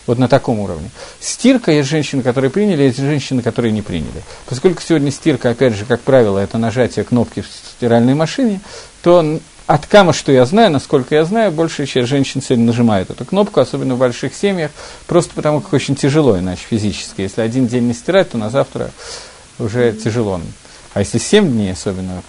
Вот 0.05 0.19
на 0.19 0.27
таком 0.27 0.59
уровне. 0.59 0.91
Стирка 1.19 1.71
есть 1.71 1.89
женщины, 1.89 2.21
которые 2.21 2.51
приняли, 2.51 2.83
есть 2.83 2.99
женщины, 2.99 3.41
которые 3.41 3.71
не 3.71 3.81
приняли. 3.81 4.21
Поскольку 4.45 4.83
сегодня 4.83 5.09
стирка, 5.09 5.49
опять 5.49 5.73
же, 5.73 5.85
как 5.85 6.01
правило, 6.01 6.37
это 6.37 6.59
нажатие 6.59 7.05
кнопки 7.05 7.41
в 7.41 7.47
стиральной 7.47 8.13
машине, 8.13 8.61
то 9.01 9.39
от 9.67 9.87
кама, 9.87 10.13
что 10.13 10.31
я 10.31 10.45
знаю, 10.45 10.71
насколько 10.71 11.15
я 11.15 11.25
знаю, 11.25 11.51
большая 11.51 11.87
часть 11.87 12.07
женщин 12.07 12.41
сегодня 12.41 12.65
нажимает 12.65 13.09
эту 13.09 13.25
кнопку, 13.25 13.59
особенно 13.59 13.95
в 13.95 13.97
больших 13.97 14.35
семьях, 14.35 14.71
просто 15.07 15.33
потому 15.33 15.61
как 15.61 15.73
очень 15.73 15.95
тяжело 15.95 16.37
иначе 16.37 16.61
физически. 16.69 17.21
Если 17.21 17.41
один 17.41 17.67
день 17.67 17.87
не 17.87 17.93
стирать, 17.93 18.31
то 18.31 18.37
на 18.37 18.49
завтра 18.49 18.91
уже 19.57 19.93
тяжело. 19.93 20.39
А 20.93 20.99
если 20.99 21.17
семь 21.17 21.51
дней, 21.51 21.73
особенно 21.73 22.21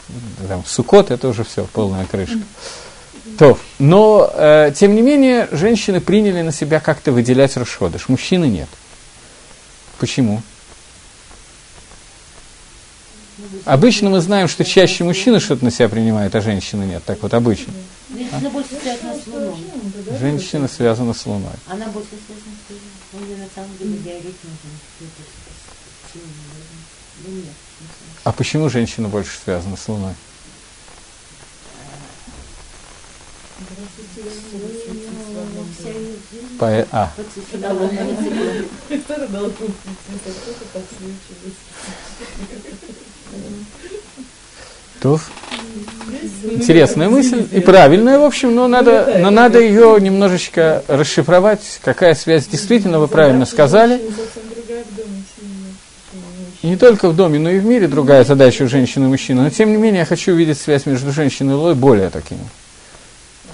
там, 0.48 0.64
сукот, 0.66 1.10
это 1.10 1.28
уже 1.28 1.44
все, 1.44 1.66
полная 1.72 2.06
крышка. 2.06 2.40
То, 3.38 3.58
но, 3.78 4.30
э, 4.34 4.72
тем 4.74 4.94
не 4.94 5.02
менее, 5.02 5.48
женщины 5.52 6.00
приняли 6.00 6.40
на 6.40 6.52
себя 6.52 6.80
как-то 6.80 7.12
выделять 7.12 7.56
расходыш, 7.56 8.08
мужчины 8.08 8.46
нет. 8.46 8.68
Почему? 9.98 10.42
Обычно 13.64 14.10
мы 14.10 14.20
знаем, 14.20 14.48
что 14.48 14.64
чаще 14.64 15.04
мужчины 15.04 15.40
что-то 15.40 15.64
на 15.64 15.70
себя 15.70 15.88
принимают, 15.88 16.34
а 16.34 16.40
женщины 16.40 16.84
нет. 16.84 17.02
Так 17.04 17.22
вот, 17.22 17.34
обычно. 17.34 17.72
Женщина 18.10 18.50
больше 18.50 18.70
связана 18.80 19.14
с 19.14 19.26
Луной. 19.26 20.18
Женщина 20.18 20.68
связана 20.68 21.14
с 21.14 21.26
Луной. 21.26 21.52
Она 21.66 21.86
больше 21.86 22.10
связана 22.26 22.56
с 22.56 22.70
Луной. 22.70 22.82
Он 23.14 23.28
ей 23.28 23.36
на 23.36 23.48
самом 23.54 23.76
деле 23.78 23.98
диалект 23.98 24.38
нужен. 24.44 24.70
Не 27.26 27.40
знаю. 27.40 27.54
А 28.24 28.32
почему 28.32 28.68
женщина 28.68 29.08
больше 29.08 29.38
связана 29.44 29.76
с 29.76 29.88
Луной? 29.88 30.14
Вся 30.14 30.14
ее 30.14 30.14
жизнь 30.14 30.14
По- 30.14 30.14
а, 30.14 30.14
посвящена 30.14 30.14
лунному 30.14 30.14
циклу. 30.14 30.34
Кто-то 32.84 32.94
дал 32.96 33.14
кнопку, 33.14 33.44
кто-то 40.30 40.64
подсвечивает. 40.72 41.54
то 45.00 45.20
интересная 46.42 47.08
мысль 47.08 47.46
и 47.52 47.60
правильная, 47.60 48.18
в 48.18 48.24
общем, 48.24 48.54
но 48.54 48.66
надо, 48.66 49.18
но 49.20 49.30
надо 49.30 49.60
ее 49.60 49.98
немножечко 50.00 50.82
расшифровать, 50.88 51.80
какая 51.82 52.14
связь. 52.14 52.46
Действительно, 52.46 52.98
вы 52.98 53.08
правильно 53.08 53.46
сказали. 53.46 54.00
И 56.62 56.68
не 56.68 56.76
только 56.76 57.08
в 57.08 57.16
доме, 57.16 57.38
но 57.38 57.50
и 57.50 57.58
в 57.58 57.64
мире 57.64 57.86
другая 57.86 58.24
задача 58.24 58.64
у 58.64 58.68
женщины 58.68 59.04
и 59.04 59.08
мужчины. 59.08 59.42
Но 59.42 59.50
тем 59.50 59.70
не 59.70 59.76
менее, 59.76 60.00
я 60.00 60.06
хочу 60.06 60.32
увидеть 60.32 60.58
связь 60.58 60.86
между 60.86 61.12
женщиной 61.12 61.52
и 61.52 61.56
Лой 61.56 61.74
более 61.74 62.10
таким. 62.10 62.38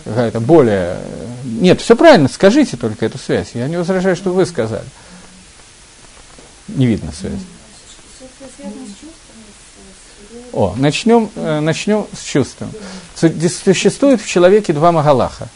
Какая-то 0.04 0.40
более... 0.40 0.98
Нет, 1.44 1.80
все 1.80 1.96
правильно, 1.96 2.28
скажите 2.28 2.76
только 2.76 3.06
эту 3.06 3.18
связь. 3.18 3.50
Я 3.54 3.68
не 3.68 3.76
возражаю, 3.76 4.16
что 4.16 4.32
вы 4.32 4.46
сказали. 4.46 4.84
Не 6.68 6.86
видно 6.86 7.12
связи. 7.12 7.38
О, 10.52 10.74
начнем, 10.76 11.30
э, 11.34 11.60
начнем 11.60 12.06
с 12.12 12.22
чувством. 12.24 12.70
Существует 13.16 14.20
в 14.20 14.26
человеке 14.26 14.72
два 14.72 14.92
магалаха. 14.92 15.48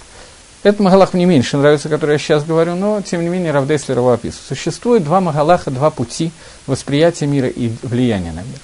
Этот 0.63 0.81
магалах 0.81 1.13
мне 1.13 1.27
меньше 1.27 1.59
нравится, 1.59 1.89
который 1.89 2.13
я 2.13 2.19
сейчас 2.19 2.45
говорю, 2.45 2.75
но, 2.75 3.01
тем 3.01 3.23
не 3.23 3.29
менее, 3.29 3.53
Равдеслер 3.53 3.99
его 3.99 4.13
описывает. 4.13 4.49
Существует 4.49 5.05
два 5.05 5.21
магалаха, 5.21 5.71
два 5.71 5.91
пути 5.91 6.33
восприятия 6.67 7.27
мира 7.27 7.49
и 7.49 7.71
влияния 7.83 8.33
на 8.33 8.41
мир. 8.41 8.59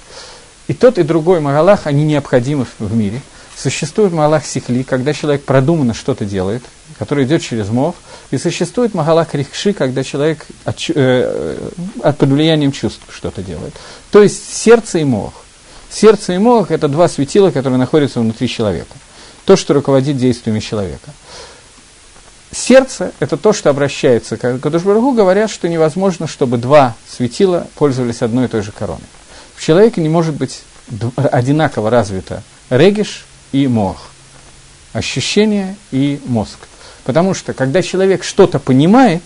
И 0.69 0.75
тот, 0.75 0.99
и 0.99 1.03
другой 1.03 1.41
магалах, 1.41 1.87
они 1.87 2.05
необходимы 2.05 2.67
в 2.79 2.97
мире. 2.97 3.21
Существует 3.63 4.13
магалах 4.13 4.45
сихли, 4.45 4.83
когда 4.83 5.13
человек 5.13 5.45
продуманно 5.45 5.95
что-то 5.95 6.25
делает, 6.25 6.65
который 6.99 7.27
идет 7.27 7.43
через 7.43 7.69
мов. 7.69 7.95
И 8.33 8.37
существует 8.37 8.93
магалах 8.93 9.37
рихши, 9.37 9.73
когда 9.73 10.03
человек 10.03 10.45
от, 10.65 10.81
э, 10.89 11.61
э, 12.03 12.13
под 12.13 12.29
влиянием 12.29 12.73
чувств 12.73 13.03
что-то 13.09 13.41
делает. 13.41 13.73
То 14.11 14.21
есть 14.21 14.53
сердце 14.53 14.99
и 14.99 15.05
мох. 15.05 15.45
Сердце 15.89 16.33
и 16.33 16.39
мозг– 16.39 16.71
это 16.73 16.89
два 16.89 17.09
светила, 17.09 17.53
которые 17.53 17.79
находятся 17.79 18.19
внутри 18.19 18.49
человека. 18.49 18.97
То, 19.45 19.55
что 19.55 19.75
руководит 19.75 20.17
действиями 20.17 20.59
человека. 20.59 21.13
Сердце– 22.51 23.13
это 23.21 23.37
то, 23.37 23.53
что 23.53 23.71
обращается 23.71 24.37
к 24.37 24.59
Кадушбаргу, 24.59 25.13
говорят, 25.13 25.53
что 25.53 25.69
невозможно, 25.69 26.27
чтобы 26.27 26.57
два 26.57 26.97
светила 27.09 27.69
пользовались 27.77 28.23
одной 28.23 28.47
и 28.47 28.49
той 28.49 28.63
же 28.63 28.73
короной. 28.73 29.07
В 29.55 29.63
человеке 29.63 30.01
не 30.01 30.09
может 30.09 30.35
быть 30.35 30.63
одинаково 31.15 31.91
развито 31.91 32.43
региш 32.69 33.25
и 33.53 33.67
мозг, 33.69 34.01
ощущение 34.93 35.77
и 35.91 36.21
мозг. 36.27 36.59
Потому 37.05 37.35
что, 37.35 37.53
когда 37.53 37.83
человек 37.83 38.25
что-то 38.25 38.59
понимает, 38.59 39.23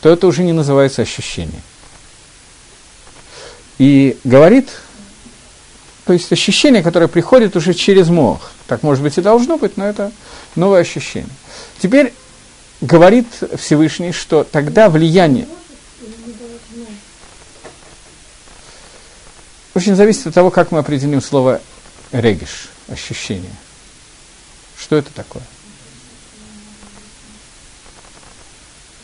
то 0.00 0.08
это 0.08 0.26
уже 0.26 0.42
не 0.42 0.52
называется 0.52 1.02
ощущение. 1.02 1.60
И 3.78 4.18
говорит 4.24 4.68
то 6.04 6.12
есть 6.12 6.32
ощущение, 6.32 6.82
которое 6.82 7.06
приходит 7.06 7.56
уже 7.56 7.74
через 7.74 8.08
мозг. 8.08 8.42
Так, 8.66 8.82
может 8.82 9.02
быть, 9.02 9.18
и 9.18 9.20
должно 9.20 9.56
быть, 9.56 9.76
но 9.76 9.86
это 9.86 10.10
новое 10.56 10.80
ощущение. 10.80 11.30
Теперь 11.80 12.12
говорит 12.80 13.26
Всевышний, 13.58 14.12
что 14.12 14.44
тогда 14.44 14.88
влияние... 14.88 15.46
Очень 19.74 19.94
зависит 19.94 20.26
от 20.26 20.34
того, 20.34 20.50
как 20.50 20.70
мы 20.70 20.80
определим 20.80 21.22
слово 21.22 21.62
региш, 22.12 22.68
ощущение. 22.88 23.50
Что 24.78 24.96
это 24.96 25.12
такое? 25.12 25.42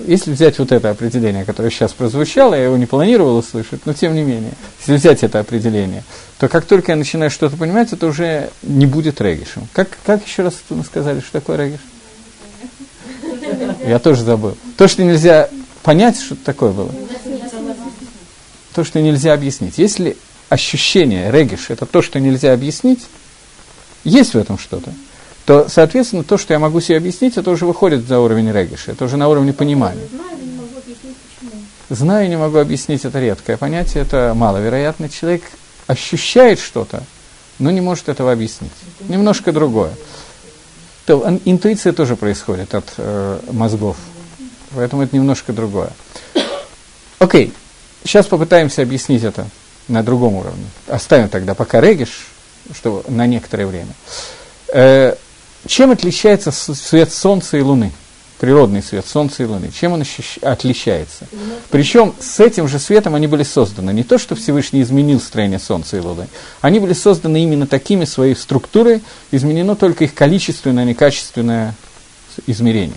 Если 0.00 0.30
взять 0.30 0.58
вот 0.60 0.70
это 0.70 0.90
определение, 0.90 1.44
которое 1.44 1.70
сейчас 1.70 1.92
прозвучало, 1.92 2.54
я 2.54 2.64
его 2.64 2.76
не 2.76 2.86
планировал 2.86 3.36
услышать, 3.36 3.84
но 3.84 3.92
тем 3.92 4.14
не 4.14 4.22
менее, 4.22 4.52
если 4.78 4.96
взять 4.96 5.24
это 5.24 5.40
определение, 5.40 6.04
то 6.38 6.48
как 6.48 6.66
только 6.66 6.92
я 6.92 6.96
начинаю 6.96 7.32
что-то 7.32 7.56
понимать, 7.56 7.92
это 7.92 8.06
уже 8.06 8.50
не 8.62 8.86
будет 8.86 9.20
регишем. 9.20 9.66
Как, 9.72 9.88
как 10.06 10.24
еще 10.24 10.44
раз 10.44 10.54
вы 10.68 10.84
сказали, 10.84 11.18
что 11.18 11.32
такое 11.32 11.56
региш? 11.56 11.80
Я 13.84 13.98
тоже 13.98 14.22
забыл. 14.22 14.56
То, 14.76 14.86
что 14.86 15.02
нельзя 15.02 15.48
понять, 15.82 16.20
что 16.20 16.36
такое 16.36 16.70
было. 16.70 16.92
То, 18.74 18.84
что 18.84 19.00
нельзя 19.00 19.32
объяснить. 19.32 19.78
Если 19.78 20.16
ощущение, 20.48 21.30
региш, 21.30 21.70
это 21.70 21.86
то, 21.86 22.02
что 22.02 22.20
нельзя 22.20 22.52
объяснить, 22.52 23.06
есть 24.04 24.34
в 24.34 24.38
этом 24.38 24.58
что-то, 24.58 24.92
то, 25.44 25.66
соответственно, 25.68 26.24
то, 26.24 26.38
что 26.38 26.52
я 26.52 26.58
могу 26.58 26.80
себе 26.80 26.96
объяснить, 26.96 27.36
это 27.36 27.50
уже 27.50 27.66
выходит 27.66 28.06
за 28.06 28.20
уровень 28.20 28.52
региша, 28.52 28.92
это 28.92 29.04
уже 29.04 29.16
на 29.16 29.28
уровне 29.28 29.52
понимания. 29.52 30.06
Знаю, 30.10 30.38
не 30.44 30.52
могу 30.58 30.76
объяснить, 30.76 31.16
почему. 31.16 31.62
Знаю 31.88 32.26
и 32.26 32.28
не 32.28 32.36
могу 32.36 32.58
объяснить, 32.58 33.04
это 33.04 33.20
редкое 33.20 33.56
понятие, 33.56 34.02
это 34.02 34.34
маловероятно. 34.34 35.08
Человек 35.08 35.42
ощущает 35.86 36.60
что-то, 36.60 37.02
но 37.58 37.70
не 37.70 37.80
может 37.80 38.08
этого 38.08 38.32
объяснить. 38.32 38.72
Немножко 39.08 39.52
другое. 39.52 39.92
То 41.06 41.38
интуиция 41.46 41.94
тоже 41.94 42.16
происходит 42.16 42.74
от 42.74 42.84
э, 42.98 43.40
мозгов, 43.50 43.96
поэтому 44.74 45.02
это 45.02 45.16
немножко 45.16 45.54
другое. 45.54 45.90
Окей, 47.18 47.54
сейчас 48.04 48.26
попытаемся 48.26 48.82
объяснить 48.82 49.24
это 49.24 49.46
на 49.88 50.02
другом 50.02 50.34
уровне. 50.34 50.66
Оставим 50.86 51.28
тогда 51.28 51.54
пока 51.54 51.80
региш, 51.80 52.28
что 52.74 53.02
на 53.08 53.26
некоторое 53.26 53.66
время. 53.66 53.92
Э, 54.72 55.14
чем 55.66 55.90
отличается 55.90 56.52
свет 56.52 57.12
Солнца 57.12 57.56
и 57.56 57.60
Луны? 57.60 57.92
Природный 58.38 58.82
свет 58.82 59.04
Солнца 59.04 59.42
и 59.42 59.46
Луны. 59.46 59.70
Чем 59.72 59.94
он 59.94 60.04
отличается? 60.42 61.26
Причем 61.70 62.14
с 62.20 62.38
этим 62.38 62.68
же 62.68 62.78
светом 62.78 63.16
они 63.16 63.26
были 63.26 63.42
созданы. 63.42 63.90
Не 63.90 64.04
то, 64.04 64.16
что 64.16 64.36
Всевышний 64.36 64.82
изменил 64.82 65.20
строение 65.20 65.58
Солнца 65.58 65.96
и 65.96 66.00
Луны. 66.00 66.28
Они 66.60 66.78
были 66.78 66.92
созданы 66.92 67.42
именно 67.42 67.66
такими 67.66 68.04
своей 68.04 68.36
структурой, 68.36 69.02
изменено 69.32 69.74
только 69.74 70.04
их 70.04 70.14
количественное, 70.14 70.84
а 70.84 70.86
не 70.86 70.94
качественное 70.94 71.74
измерение. 72.46 72.94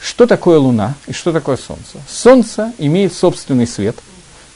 Что 0.00 0.26
такое 0.26 0.58
Луна 0.58 0.94
и 1.06 1.12
что 1.12 1.32
такое 1.32 1.56
Солнце? 1.56 1.98
Солнце 2.08 2.72
имеет 2.78 3.14
собственный 3.14 3.66
свет, 3.66 3.96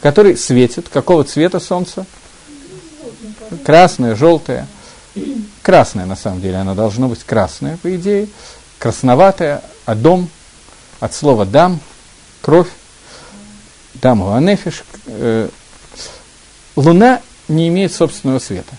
который 0.03 0.37
светит. 0.37 0.89
Какого 0.89 1.25
цвета 1.25 1.61
Солнце? 1.61 2.05
Красное, 3.65 4.15
желтое. 4.15 4.67
Красное, 5.63 6.07
на 6.07 6.17
самом 6.17 6.41
деле, 6.41 6.57
оно 6.57 6.75
должно 6.75 7.09
быть 7.09 7.23
красное, 7.23 7.79
по 7.79 7.95
идее. 7.95 8.29
Красноватое, 8.79 9.63
адом, 9.87 10.29
от 10.99 11.15
слова 11.15 11.47
дам, 11.47 11.81
кровь, 12.41 12.69
дам 13.95 14.23
гуанефиш. 14.23 14.85
Э, 15.07 15.49
Луна 16.75 17.21
не 17.49 17.69
имеет 17.69 17.93
собственного 17.93 18.39
света. 18.39 18.75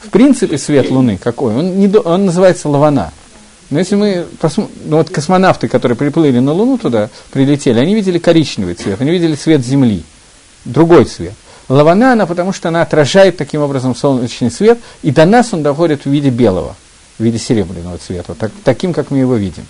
В 0.00 0.08
принципе, 0.08 0.56
свет 0.56 0.90
Луны 0.90 1.18
какой? 1.18 1.54
Он, 1.54 1.78
не, 1.78 1.88
он 1.88 2.26
называется 2.26 2.68
лавана. 2.68 3.12
Но 3.70 3.78
если 3.78 3.96
мы 3.96 4.26
посмотрим, 4.40 4.74
ну 4.84 4.98
вот 4.98 5.10
космонавты, 5.10 5.68
которые 5.68 5.96
приплыли 5.96 6.38
на 6.38 6.52
Луну 6.52 6.78
туда, 6.78 7.10
прилетели, 7.32 7.78
они 7.78 7.94
видели 7.94 8.18
коричневый 8.18 8.74
цвет, 8.74 9.00
они 9.00 9.10
видели 9.10 9.34
цвет 9.34 9.64
Земли, 9.64 10.04
другой 10.64 11.04
цвет. 11.04 11.34
Лавана, 11.68 12.12
она 12.12 12.26
потому 12.26 12.52
что 12.52 12.68
она 12.68 12.82
отражает 12.82 13.36
таким 13.36 13.62
образом 13.62 13.94
солнечный 13.94 14.50
свет, 14.50 14.78
и 15.02 15.10
до 15.10 15.24
нас 15.24 15.54
он 15.54 15.62
доходит 15.62 16.04
в 16.04 16.10
виде 16.10 16.28
белого, 16.28 16.76
в 17.18 17.22
виде 17.24 17.38
серебряного 17.38 17.96
цвета, 17.98 18.34
так- 18.34 18.52
таким, 18.64 18.92
как 18.92 19.10
мы 19.10 19.18
его 19.18 19.36
видим. 19.36 19.66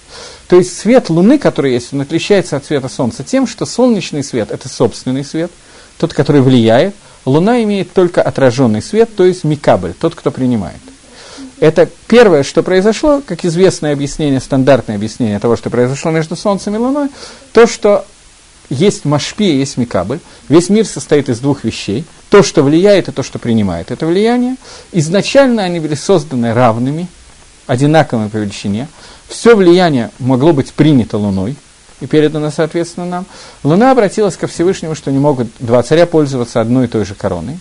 То 0.49 0.57
есть 0.57 0.77
свет 0.77 1.09
Луны, 1.09 1.39
который 1.39 1.73
есть, 1.73 1.93
он 1.93 2.01
отличается 2.01 2.57
от 2.57 2.65
цвета 2.65 2.89
Солнца 2.89 3.23
тем, 3.23 3.47
что 3.47 3.65
солнечный 3.65 4.25
свет– 4.25 4.51
это 4.51 4.69
собственный 4.69 5.25
свет, 5.25 5.53
тот, 5.99 6.13
который 6.13 6.43
влияет. 6.43 6.95
Луна 7.25 7.63
имеет 7.63 7.93
только 7.93 8.23
отраженный 8.23 8.83
свет, 8.83 9.15
то 9.15 9.25
есть 9.25 9.45
микабль, 9.45 9.95
тот, 9.99 10.15
кто 10.15 10.31
принимает. 10.31 10.81
Это 11.61 11.89
первое, 12.09 12.43
что 12.43 12.63
произошло, 12.63 13.23
как 13.25 13.45
известное 13.45 13.93
объяснение, 13.93 14.41
стандартное 14.41 14.97
объяснение 14.97 15.39
того, 15.39 15.57
что 15.57 15.71
произошло 15.71 16.11
между 16.11 16.37
Солнцем 16.37 16.75
и 16.75 16.79
Луной, 16.79 17.09
то, 17.53 17.67
что 17.67 18.05
есть 18.71 19.05
машпи, 19.05 19.45
есть 19.45 19.77
микабль. 19.77 20.21
Весь 20.49 20.69
мир 20.69 20.87
состоит 20.87 21.29
из 21.29 21.41
двух 21.41 21.65
вещей. 21.65 22.05
То, 22.31 22.43
что 22.43 22.63
влияет, 22.63 23.09
и 23.09 23.13
то, 23.13 23.23
что 23.23 23.39
принимает 23.39 23.91
это 23.91 24.07
влияние. 24.07 24.57
Изначально 24.93 25.63
они 25.63 25.81
были 25.81 25.95
созданы 25.95 26.53
равными, 26.53 27.09
одинаковыми 27.67 28.29
по 28.29 28.37
величине. 28.39 28.89
Все 29.29 29.55
влияние 29.55 30.11
могло 30.19 30.53
быть 30.53 30.73
принято 30.73 31.19
Луной 31.19 31.57
и 32.01 32.07
передано, 32.07 32.51
соответственно, 32.51 33.07
нам. 33.07 33.27
Луна 33.63 33.91
обратилась 33.91 34.37
ко 34.37 34.47
Всевышнему, 34.47 34.95
что 34.95 35.11
не 35.11 35.19
могут 35.19 35.49
два 35.59 35.83
царя 35.83 36.07
пользоваться 36.07 36.61
одной 36.61 36.87
и 36.87 36.89
той 36.89 37.05
же 37.05 37.15
короной. 37.15 37.59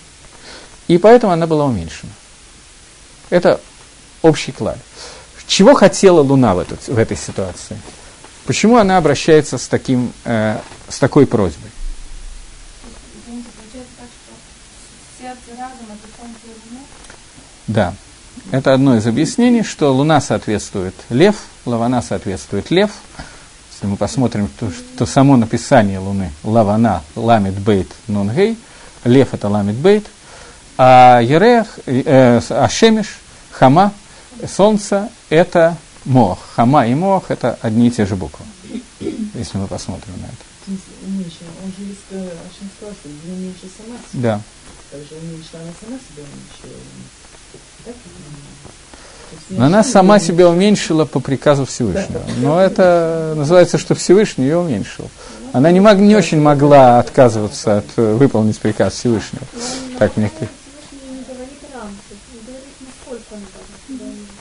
И 0.87 0.97
поэтому 0.97 1.31
она 1.33 1.47
была 1.47 1.65
уменьшена. 1.65 2.11
Это 3.29 3.59
общий 4.21 4.51
клад. 4.51 4.77
Чего 5.47 5.73
хотела 5.75 6.21
Луна 6.21 6.55
в, 6.55 6.59
этот, 6.59 6.87
в 6.87 6.97
этой 6.97 7.17
ситуации? 7.17 7.77
Почему 8.45 8.77
она 8.77 8.97
обращается 8.97 9.57
с, 9.57 9.67
таким, 9.67 10.11
э, 10.25 10.57
с 10.93 10.99
такой 10.99 11.25
просьбой? 11.25 11.71
Что. 14.05 14.33
Да. 17.67 17.93
Это 18.51 18.73
одно 18.73 18.97
из 18.97 19.07
объяснений, 19.07 19.63
что 19.63 19.93
Луна 19.93 20.21
соответствует 20.21 20.93
Лев, 21.09 21.35
Лавана 21.65 22.01
соответствует 22.01 22.71
Лев. 22.71 22.91
Если 23.71 23.87
мы 23.87 23.95
посмотрим, 23.95 24.49
то, 24.59 24.71
то 24.97 25.05
само 25.05 25.37
написание 25.37 25.99
Луны, 25.99 26.31
Лавана, 26.43 27.03
Ламит 27.15 27.59
Бейт, 27.59 27.91
Нунгей, 28.07 28.57
Лев 29.03 29.33
это 29.33 29.49
Ламит 29.49 29.75
Бейт, 29.75 30.05
а 30.77 31.21
Ерех, 31.21 31.79
э, 31.85 32.41
а 32.49 32.69
Шемиш, 32.69 33.17
Хама, 33.51 33.93
Солнце 34.47 35.09
это 35.29 35.77
Мох. 36.05 36.39
Хама 36.55 36.87
и 36.87 36.93
Мох 36.95 37.29
это 37.29 37.57
одни 37.61 37.87
и 37.87 37.91
те 37.91 38.05
же 38.05 38.15
буквы, 38.15 38.45
если 38.99 39.57
мы 39.57 39.67
посмотрим 39.67 40.13
на 40.19 40.25
это. 40.25 40.52
Смысле, 40.65 40.93
уменьшила. 41.05 41.49
Он 41.63 41.69
же 41.71 41.83
Ашем 42.11 42.69
сказал, 42.77 42.93
что 42.93 43.09
не 43.09 43.33
уменьшила 43.33 43.69
сама 43.77 43.97
себя. 44.11 44.21
Да. 44.21 44.41
Также 44.91 45.15
уменьшила 45.21 45.61
она 45.61 45.71
сама 45.81 45.97
себя 45.97 46.23
уменьшила. 46.23 46.79
Так? 47.85 47.95
Но 49.49 49.65
она 49.65 49.83
сама 49.83 50.19
себя 50.19 50.49
уменьшила 50.49 51.05
по 51.05 51.19
приказу 51.19 51.65
Всевышнего. 51.65 52.21
Но 52.37 52.59
это 52.61 53.33
называется, 53.35 53.77
что 53.77 53.95
Всевышний 53.95 54.45
ее 54.45 54.57
уменьшил. 54.57 55.09
Она 55.53 55.71
не, 55.71 55.79
мог, 55.79 55.97
не 55.97 56.15
очень 56.15 56.39
могла 56.41 56.99
отказываться 56.99 57.77
от 57.79 57.85
э, 57.97 58.13
выполнить 58.13 58.57
приказ 58.59 58.93
Всевышнего. 58.93 59.45
Так 59.99 60.17
мне 60.17 60.29
ка- 60.29 60.47
Всевышний 60.47 61.17
не 61.17 61.23
говорит 61.23 61.59
рамки, 61.73 62.13
не 62.33 62.39
говорит, 62.41 62.73
насколько 62.81 63.35
она 63.35 63.45
должна 63.53 64.05
уменьшить. 64.05 64.33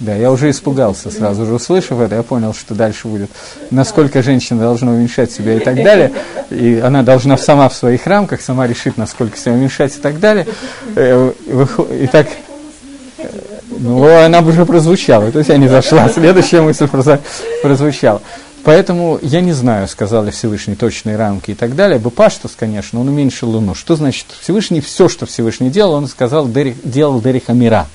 Да, 0.00 0.14
я 0.14 0.30
уже 0.30 0.50
испугался 0.50 1.10
сразу 1.10 1.46
же, 1.46 1.54
услышав 1.54 2.00
это, 2.00 2.16
я 2.16 2.22
понял, 2.22 2.54
что 2.54 2.74
дальше 2.74 3.08
будет, 3.08 3.30
насколько 3.70 4.22
женщина 4.22 4.60
должна 4.60 4.92
уменьшать 4.92 5.32
себя 5.32 5.54
и 5.54 5.60
так 5.60 5.76
далее, 5.82 6.12
и 6.50 6.80
она 6.84 7.02
должна 7.02 7.36
сама 7.36 7.68
в 7.68 7.74
своих 7.74 8.06
рамках, 8.06 8.40
сама 8.42 8.66
решит, 8.66 8.96
насколько 8.96 9.36
себя 9.36 9.52
уменьшать 9.54 9.96
и 9.96 10.00
так 10.00 10.20
далее. 10.20 10.46
Э, 10.96 11.32
И 12.00 12.06
так, 12.06 12.28
ну, 13.70 14.24
она 14.24 14.40
уже 14.40 14.66
прозвучала, 14.66 15.30
то 15.32 15.38
есть 15.38 15.50
я 15.50 15.56
не 15.56 15.68
зашла, 15.68 16.08
следующая 16.08 16.60
мысль 16.60 16.88
прозвучала. 17.62 18.22
Поэтому 18.68 19.18
я 19.22 19.40
не 19.40 19.54
знаю, 19.54 19.88
сказал 19.88 20.24
ли 20.24 20.30
Всевышний 20.30 20.74
точные 20.74 21.16
рамки 21.16 21.52
и 21.52 21.54
так 21.54 21.74
далее. 21.74 21.98
Бупаштус, 21.98 22.52
конечно, 22.54 23.00
он 23.00 23.08
уменьшил 23.08 23.48
Луну. 23.48 23.74
Что 23.74 23.96
значит 23.96 24.26
Всевышний? 24.38 24.82
Все, 24.82 25.08
что 25.08 25.24
Всевышний 25.24 25.70
делал, 25.70 25.94
он 25.94 26.06
сказал, 26.06 26.46
делал 26.46 27.22
Дериха 27.22 27.54
мира. 27.54 27.86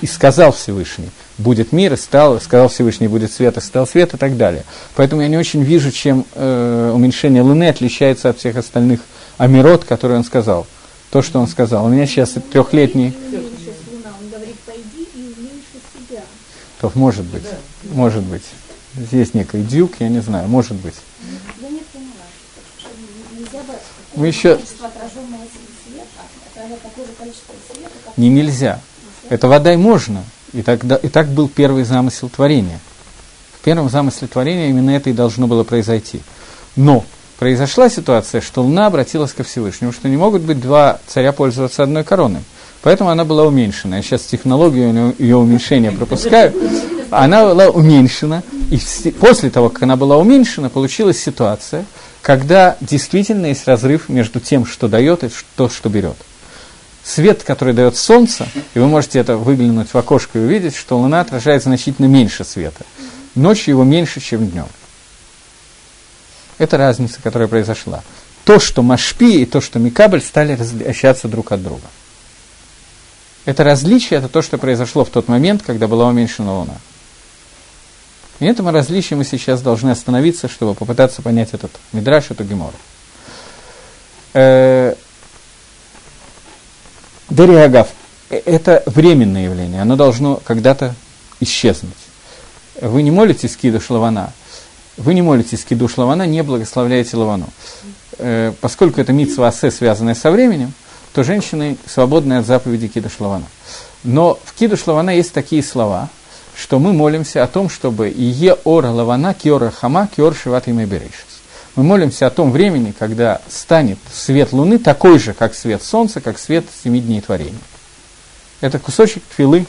И 0.00 0.06
сказал 0.06 0.52
Всевышний, 0.52 1.10
будет 1.36 1.72
мир, 1.72 1.92
и 1.92 1.96
стал, 1.98 2.40
сказал 2.40 2.68
Всевышний, 2.68 3.08
будет 3.08 3.30
свет, 3.30 3.58
и 3.58 3.60
стал 3.60 3.86
свет, 3.86 4.14
и 4.14 4.16
так 4.16 4.38
далее. 4.38 4.64
Поэтому 4.96 5.20
я 5.20 5.28
не 5.28 5.36
очень 5.36 5.62
вижу, 5.62 5.92
чем 5.92 6.24
э, 6.34 6.92
уменьшение 6.94 7.42
Луны 7.42 7.68
отличается 7.68 8.30
от 8.30 8.38
всех 8.38 8.56
остальных 8.56 9.00
амирот, 9.36 9.84
которые 9.84 10.16
он 10.16 10.24
сказал. 10.24 10.66
То, 11.10 11.20
что 11.20 11.40
он 11.40 11.46
сказал. 11.46 11.84
У 11.84 11.88
меня 11.90 12.06
сейчас 12.06 12.30
трехлетний... 12.50 13.08
Уменьшить 13.28 13.74
луна. 13.92 14.14
Он 14.18 14.30
говорит, 14.30 14.56
пойди 14.64 15.08
и 15.14 15.34
уменьши 15.36 15.76
себя. 15.94 16.22
То 16.80 16.90
может 16.94 17.26
быть, 17.26 17.44
может 17.92 18.22
быть. 18.22 18.44
Здесь 18.96 19.32
некий 19.34 19.62
дюк, 19.62 19.92
я 20.00 20.08
не 20.08 20.20
знаю, 20.20 20.48
может 20.48 20.76
быть. 20.76 20.94
Я 21.60 21.68
не 21.68 21.78
поняла, 21.78 22.26
что 22.78 22.88
нельзя 23.34 23.58
бы 23.60 23.74
Мы 24.16 24.26
еще- 24.26 24.56
количество 24.56 24.86
отраженного 24.88 25.44
света, 25.86 26.06
отражать 26.52 26.82
такое 26.82 27.06
же 27.06 27.12
количество 27.18 27.54
света, 27.72 27.90
как 28.04 28.18
Не 28.18 28.28
нельзя. 28.28 28.80
Это 29.30 29.48
вода 29.48 29.72
и 29.72 29.76
можно. 29.76 30.24
И, 30.52 30.62
тогда, 30.62 30.96
и 30.96 31.08
так 31.08 31.28
был 31.28 31.48
первый 31.48 31.84
замысел 31.84 32.28
творения. 32.28 32.80
В 33.58 33.64
первом 33.64 33.88
замысле 33.88 34.28
творения 34.28 34.68
именно 34.68 34.90
это 34.90 35.08
и 35.08 35.14
должно 35.14 35.46
было 35.46 35.64
произойти. 35.64 36.20
Но 36.76 37.04
произошла 37.38 37.88
ситуация, 37.88 38.42
что 38.42 38.62
Луна 38.62 38.86
обратилась 38.86 39.32
ко 39.32 39.42
Всевышнему, 39.44 39.92
что 39.92 40.08
не 40.10 40.18
могут 40.18 40.42
быть 40.42 40.60
два 40.60 40.98
царя 41.06 41.32
пользоваться 41.32 41.82
одной 41.82 42.04
короной. 42.04 42.40
Поэтому 42.82 43.08
она 43.08 43.24
была 43.24 43.44
уменьшена. 43.44 43.96
Я 43.96 44.02
сейчас 44.02 44.22
технологию 44.22 45.14
ее 45.18 45.36
уменьшения 45.36 45.92
пропускаю. 45.92 46.52
Она 47.12 47.44
была 47.44 47.68
уменьшена, 47.68 48.42
и 48.70 48.78
после 49.10 49.50
того, 49.50 49.68
как 49.68 49.82
она 49.82 49.96
была 49.96 50.16
уменьшена, 50.16 50.68
получилась 50.68 51.22
ситуация, 51.22 51.84
когда 52.22 52.76
действительно 52.80 53.46
есть 53.46 53.66
разрыв 53.66 54.08
между 54.08 54.40
тем, 54.40 54.66
что 54.66 54.88
дает, 54.88 55.24
и 55.24 55.30
то, 55.56 55.68
что 55.68 55.88
берет 55.88 56.16
свет, 57.04 57.42
который 57.42 57.74
дает 57.74 57.96
солнце, 57.96 58.48
и 58.74 58.78
вы 58.78 58.86
можете 58.86 59.18
это 59.18 59.36
выглянуть 59.36 59.92
в 59.92 59.96
окошко 59.96 60.38
и 60.38 60.42
увидеть, 60.42 60.76
что 60.76 60.98
луна 60.98 61.20
отражает 61.20 61.62
значительно 61.62 62.06
меньше 62.06 62.44
света. 62.44 62.84
Ночью 63.34 63.72
его 63.72 63.84
меньше, 63.84 64.20
чем 64.20 64.48
днем. 64.48 64.66
Это 66.58 66.76
разница, 66.76 67.20
которая 67.22 67.48
произошла. 67.48 68.02
То, 68.44 68.60
что 68.60 68.82
Машпи 68.82 69.42
и 69.42 69.46
то, 69.46 69.60
что 69.60 69.78
Микабль 69.78 70.20
стали 70.20 70.54
различаться 70.54 71.28
друг 71.28 71.52
от 71.52 71.62
друга. 71.62 71.86
Это 73.44 73.64
различие, 73.64 74.18
это 74.18 74.28
то, 74.28 74.42
что 74.42 74.58
произошло 74.58 75.04
в 75.04 75.10
тот 75.10 75.28
момент, 75.28 75.62
когда 75.62 75.88
была 75.88 76.06
уменьшена 76.08 76.52
Луна. 76.52 76.76
И 78.42 78.44
этому 78.44 78.72
различию 78.72 79.18
мы 79.18 79.24
сейчас 79.24 79.62
должны 79.62 79.90
остановиться, 79.90 80.48
чтобы 80.48 80.74
попытаться 80.74 81.22
понять 81.22 81.50
этот 81.52 81.70
Мидраш, 81.92 82.32
эту 82.32 82.42
Гемору. 82.42 82.74
Э, 84.34 84.96
Дериагав– 87.30 87.90
это 88.30 88.82
временное 88.86 89.44
явление, 89.44 89.80
оно 89.80 89.94
должно 89.94 90.40
когда-то 90.44 90.96
исчезнуть. 91.38 91.94
Вы 92.80 93.04
не 93.04 93.12
молитесь 93.12 93.56
кидуш 93.56 93.90
лавана, 93.90 94.32
вы 94.96 95.14
не 95.14 95.22
молитесь 95.22 95.64
кидуш 95.64 95.96
лавана, 95.96 96.26
не 96.26 96.42
благословляете 96.42 97.16
лавану. 97.16 97.46
Э, 98.18 98.52
поскольку 98.60 99.00
это 99.00 99.12
митсва 99.12 99.46
асе, 99.46 99.70
связанная 99.70 100.16
со 100.16 100.32
временем, 100.32 100.72
то 101.14 101.22
женщины 101.22 101.76
свободны 101.86 102.38
от 102.38 102.46
заповеди 102.46 102.88
кидуш 102.88 103.20
лавана. 103.20 103.46
Но 104.02 104.36
в 104.44 104.52
кидуш 104.54 104.84
лавана 104.88 105.10
есть 105.10 105.32
такие 105.32 105.62
слова, 105.62 106.10
что 106.54 106.78
мы 106.78 106.92
молимся 106.92 107.42
о 107.42 107.46
том, 107.46 107.68
чтобы 107.68 108.08
«Ие 108.08 108.56
ора 108.64 108.90
лавана 108.90 109.34
киора 109.34 109.70
хама 109.70 110.08
киор 110.14 110.34
шиват 110.34 110.68
и 110.68 110.72
берешис». 110.72 111.42
Мы 111.74 111.84
молимся 111.84 112.26
о 112.26 112.30
том 112.30 112.52
времени, 112.52 112.92
когда 112.96 113.40
станет 113.48 113.98
свет 114.12 114.52
Луны 114.52 114.78
такой 114.78 115.18
же, 115.18 115.32
как 115.32 115.54
свет 115.54 115.82
Солнца, 115.82 116.20
как 116.20 116.38
свет 116.38 116.66
семи 116.82 117.00
дней 117.00 117.22
творения. 117.22 117.58
Это 118.60 118.78
кусочек 118.78 119.22
твилы, 119.34 119.66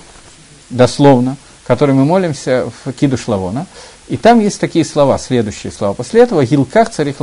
дословно, 0.70 1.38
который 1.66 1.96
мы 1.96 2.04
молимся 2.04 2.70
в 2.84 2.92
Киду 2.92 3.18
Шлавона. 3.18 3.68
И 4.10 4.18
там 4.18 4.42
есть 4.42 4.60
такие 4.60 4.84
слова, 4.84 5.18
следующие 5.18 5.72
слова. 5.72 5.94
После 5.94 6.22
этого 6.22 6.46
«Гилках 6.46 6.90
царих 6.90 7.16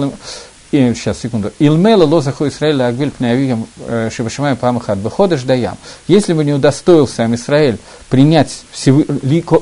и, 0.71 0.95
сейчас, 0.95 1.19
секунду. 1.19 1.53
Илмела 1.59 2.05
лозаху 2.05 2.47
Исраэля 2.47 2.87
агвиль 2.87 3.11
пнеавигам 3.11 3.67
шибашимай 4.11 4.55
памахат 4.55 4.99
выходишь 4.99 5.43
даям. 5.43 5.77
Если 6.07 6.33
бы 6.33 6.45
не 6.45 6.53
удостоился 6.53 7.27
Израиль 7.35 7.79
принять 8.09 8.63
всевы, 8.71 9.05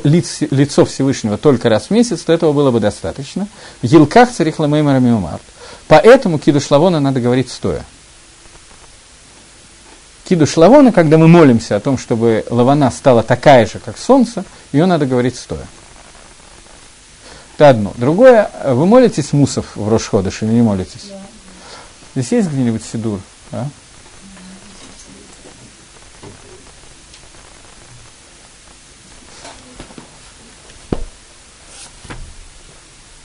лиц, 0.04 0.40
лицо 0.50 0.84
Всевышнего 0.84 1.38
только 1.38 1.70
раз 1.70 1.86
в 1.86 1.90
месяц, 1.92 2.20
то 2.20 2.32
этого 2.32 2.52
было 2.52 2.70
бы 2.70 2.80
достаточно. 2.80 3.48
В 3.80 3.86
Елках 3.86 4.30
царих 4.30 4.58
ламеймара 4.58 4.98
миумарт. 4.98 5.42
Поэтому 5.86 6.38
киду 6.38 6.60
шлавона 6.60 7.00
надо 7.00 7.20
говорить 7.20 7.50
стоя. 7.50 7.84
Киду 10.28 10.46
шлавона, 10.46 10.92
когда 10.92 11.16
мы 11.16 11.26
молимся 11.26 11.76
о 11.76 11.80
том, 11.80 11.96
чтобы 11.96 12.44
лавана 12.50 12.90
стала 12.90 13.22
такая 13.22 13.64
же, 13.64 13.78
как 13.78 13.96
солнце, 13.96 14.44
ее 14.72 14.84
надо 14.84 15.06
говорить 15.06 15.36
стоя. 15.36 15.66
Это 17.58 17.70
одно. 17.70 17.92
Другое, 17.96 18.48
вы 18.66 18.86
молитесь 18.86 19.32
мусов 19.32 19.74
в 19.74 19.88
Рошходыш 19.88 20.44
или 20.44 20.50
не 20.50 20.62
молитесь? 20.62 21.10
Здесь 22.14 22.30
есть 22.30 22.48
где-нибудь 22.50 22.84
сидур? 22.84 23.18
А? 23.50 23.66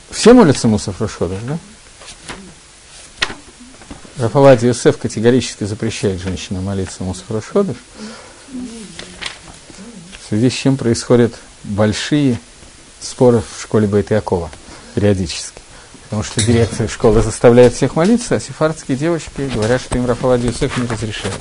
Все 0.09 0.33
молятся 0.33 0.67
мусов 0.67 0.99
Рошходыш, 0.99 1.37
да? 1.43 1.59
Рафавади 4.17 4.65
Юсеф 4.65 4.97
категорически 4.97 5.65
запрещает 5.65 6.19
женщинам 6.19 6.63
молиться 6.63 7.03
мусов 7.03 7.29
Рошходыш. 7.29 7.77
В 8.49 10.29
связи 10.29 10.49
с 10.49 10.53
чем 10.53 10.75
происходят 10.75 11.35
большие 11.63 12.39
споров 13.03 13.45
в 13.57 13.61
школе 13.61 13.87
Байтякова 13.87 14.49
периодически. 14.95 15.61
Потому 16.03 16.23
что 16.23 16.41
дирекция 16.43 16.87
школы 16.87 17.21
заставляет 17.21 17.73
всех 17.73 17.95
молиться, 17.95 18.35
а 18.35 18.39
сефардские 18.39 18.97
девочки 18.97 19.49
говорят, 19.53 19.81
что 19.81 19.97
им 19.97 20.05
Рафалади 20.05 20.47
Юсеф 20.47 20.77
не 20.77 20.87
разрешает. 20.87 21.33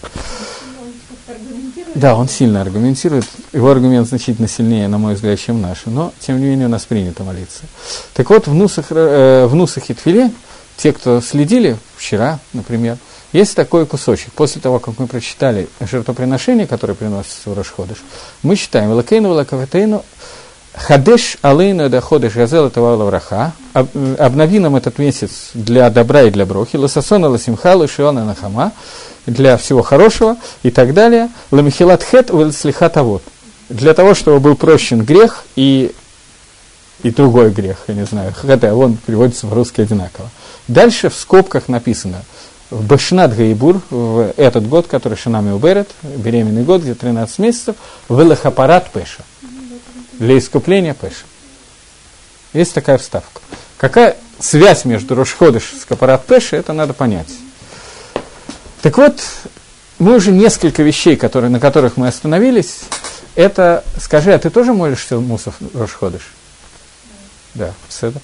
Да, 1.94 2.16
он 2.16 2.28
сильно 2.28 2.62
аргументирует. 2.62 3.26
Его 3.52 3.70
аргумент 3.70 4.08
значительно 4.08 4.48
сильнее, 4.48 4.88
на 4.88 4.96
мой 4.96 5.14
взгляд, 5.14 5.38
чем 5.38 5.60
наш. 5.60 5.82
Но, 5.84 6.12
тем 6.20 6.40
не 6.40 6.46
менее, 6.46 6.66
у 6.66 6.70
нас 6.70 6.84
принято 6.86 7.22
молиться. 7.22 7.64
Так 8.14 8.30
вот, 8.30 8.46
в 8.46 8.54
Нусах, 8.54 8.86
э, 8.90 9.46
в 9.46 9.54
Нусах 9.54 9.90
и 9.90 9.94
Тфиле, 9.94 10.30
те, 10.78 10.92
кто 10.92 11.20
следили 11.20 11.76
вчера, 11.96 12.38
например, 12.54 12.96
есть 13.32 13.54
такой 13.54 13.86
кусочек. 13.86 14.32
После 14.32 14.60
того, 14.60 14.78
как 14.78 14.98
мы 14.98 15.06
прочитали 15.06 15.68
жертвоприношение, 15.80 16.66
которое 16.66 16.94
приносится 16.94 17.50
в 17.50 17.54
Рашходыш, 17.54 17.98
мы 18.42 18.56
читаем 18.56 18.90
«Велакейну, 18.90 19.28
велакаватейну, 19.28 20.04
Хадеш 20.74 21.36
алейну 21.42 21.88
да 21.90 22.00
ходеш 22.00 22.34
газел 22.34 22.66
это 22.66 22.80
враха. 22.80 23.52
Обнови 23.74 24.58
нам 24.58 24.76
этот 24.76 24.98
месяц 24.98 25.50
для 25.52 25.90
добра 25.90 26.22
и 26.22 26.30
для 26.30 26.46
брохи. 26.46 26.76
Ласасона 26.76 27.28
ласимха 27.28 27.76
лашиона 27.76 28.24
нахама. 28.24 28.72
Для 29.26 29.56
всего 29.58 29.82
хорошего 29.82 30.36
и 30.62 30.70
так 30.70 30.94
далее. 30.94 31.28
Ламихилат 31.50 32.02
хет 32.02 32.30
слихат 32.54 32.96
авод. 32.96 33.22
Для 33.68 33.92
того, 33.94 34.14
чтобы 34.14 34.40
был 34.40 34.56
прощен 34.56 35.04
грех 35.04 35.44
и, 35.56 35.92
и 37.02 37.10
другой 37.10 37.50
грех, 37.50 37.84
я 37.88 37.94
не 37.94 38.06
знаю. 38.06 38.32
Хотя 38.34 38.74
он 38.74 38.96
переводится 38.96 39.46
в 39.46 39.52
русский 39.52 39.82
одинаково. 39.82 40.30
Дальше 40.68 41.10
в 41.10 41.14
скобках 41.14 41.68
написано 41.68 42.22
в 42.70 42.84
Башнат 42.86 43.36
Гаибур, 43.36 43.82
в 43.90 44.32
этот 44.38 44.66
год, 44.66 44.86
который 44.86 45.18
Шинами 45.18 45.50
Уберет, 45.50 45.90
беременный 46.02 46.64
год, 46.64 46.80
где 46.80 46.94
13 46.94 47.38
месяцев, 47.38 47.76
в 48.08 48.20
Элахапарат 48.20 48.90
Пеша 48.90 49.22
для 50.22 50.38
искупления 50.38 50.94
Пэша. 50.94 51.24
Есть 52.52 52.74
такая 52.74 52.96
вставка. 52.96 53.40
Какая 53.76 54.16
связь 54.38 54.84
между 54.84 55.16
Рошходыш 55.16 55.74
с 55.80 55.84
Капарат 55.84 56.24
Пэша, 56.26 56.56
это 56.56 56.72
надо 56.72 56.92
понять. 56.92 57.28
Так 58.82 58.98
вот, 58.98 59.20
мы 59.98 60.14
уже 60.14 60.30
несколько 60.30 60.84
вещей, 60.84 61.16
которые, 61.16 61.50
на 61.50 61.58
которых 61.58 61.96
мы 61.96 62.06
остановились, 62.06 62.80
это, 63.34 63.84
скажи, 64.00 64.32
а 64.32 64.38
ты 64.38 64.48
тоже 64.50 64.72
молишься 64.72 65.18
Мусов 65.18 65.56
Рошходыш? 65.74 66.22
Да, 67.54 67.72
все 67.88 68.12
это. 68.12 68.20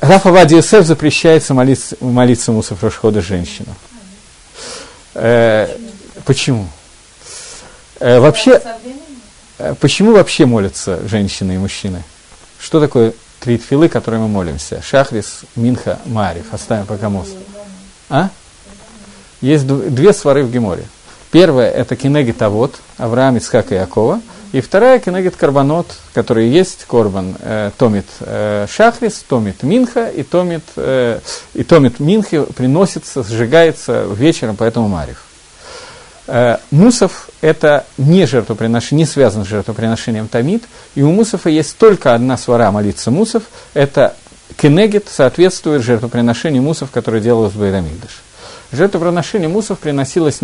Рафа 0.00 0.30
Вади 0.30 0.56
Юсеф 0.56 0.86
запрещается 0.86 1.52
молиться, 1.52 1.96
молиться 2.00 2.52
Мусов 2.52 2.82
Рошхода 2.82 3.20
женщину. 3.20 3.74
Э, 5.14 5.68
почему? 6.24 6.68
Э, 8.00 8.20
вообще, 8.20 8.60
э, 9.58 9.74
почему 9.80 10.12
вообще 10.12 10.46
молятся 10.46 11.06
женщины 11.08 11.56
и 11.56 11.58
мужчины? 11.58 12.02
Что 12.60 12.80
такое 12.80 13.12
три 13.40 13.58
тфилы, 13.58 13.88
которые 13.88 14.20
мы 14.20 14.28
молимся? 14.28 14.82
Шахрис, 14.82 15.40
Минха, 15.56 15.98
Марив. 16.06 16.52
Оставим 16.52 16.86
пока 16.86 17.08
мост. 17.08 17.34
А? 18.08 18.30
Есть 19.40 19.66
две 19.66 20.12
свары 20.12 20.42
в 20.42 20.50
Геморе. 20.50 20.84
Первая– 21.30 21.70
это 21.72 21.94
Кенегит 21.94 22.40
Авод, 22.40 22.76
Авраам, 22.96 23.36
Ицхак 23.36 23.72
и 23.72 23.74
Якова. 23.74 24.20
И 24.52 24.60
вторая– 24.62 24.98
Кенегит 25.00 25.36
Карбанот, 25.36 25.86
который 26.14 26.48
есть, 26.48 26.86
Корбан, 26.86 27.36
э, 27.40 27.70
томит 27.76 28.06
э, 28.20 28.66
Шахрис, 28.68 29.24
томит 29.28 29.62
Минха, 29.62 30.08
и 30.08 30.22
томит, 30.22 30.64
э, 30.76 31.20
и 31.52 31.64
томит 31.64 32.00
Минхи 32.00 32.44
приносится, 32.44 33.22
сжигается 33.22 34.06
вечером, 34.10 34.56
поэтому 34.56 34.88
Марив. 34.88 35.27
Э, 36.30 36.58
мусов– 36.70 37.30
это 37.40 37.86
не 37.96 38.26
жертвоприношение, 38.26 39.04
не 39.04 39.10
связано 39.10 39.46
с 39.46 39.48
жертвоприношением 39.48 40.28
тамид, 40.28 40.64
и 40.94 41.00
у 41.00 41.10
мусофа 41.10 41.48
есть 41.48 41.78
только 41.78 42.14
одна 42.14 42.36
свара 42.36 42.70
молиться 42.70 43.10
мусов, 43.10 43.44
это 43.72 44.14
кенегет 44.58 45.08
соответствует 45.10 45.82
жертвоприношению 45.82 46.62
мусов, 46.62 46.90
которое 46.90 47.22
делалось 47.22 47.54
в 47.54 47.58
Байрамигдаш. 47.58 48.22
Жертвоприношение 48.72 49.48
мусов 49.48 49.78
приносилось 49.78 50.42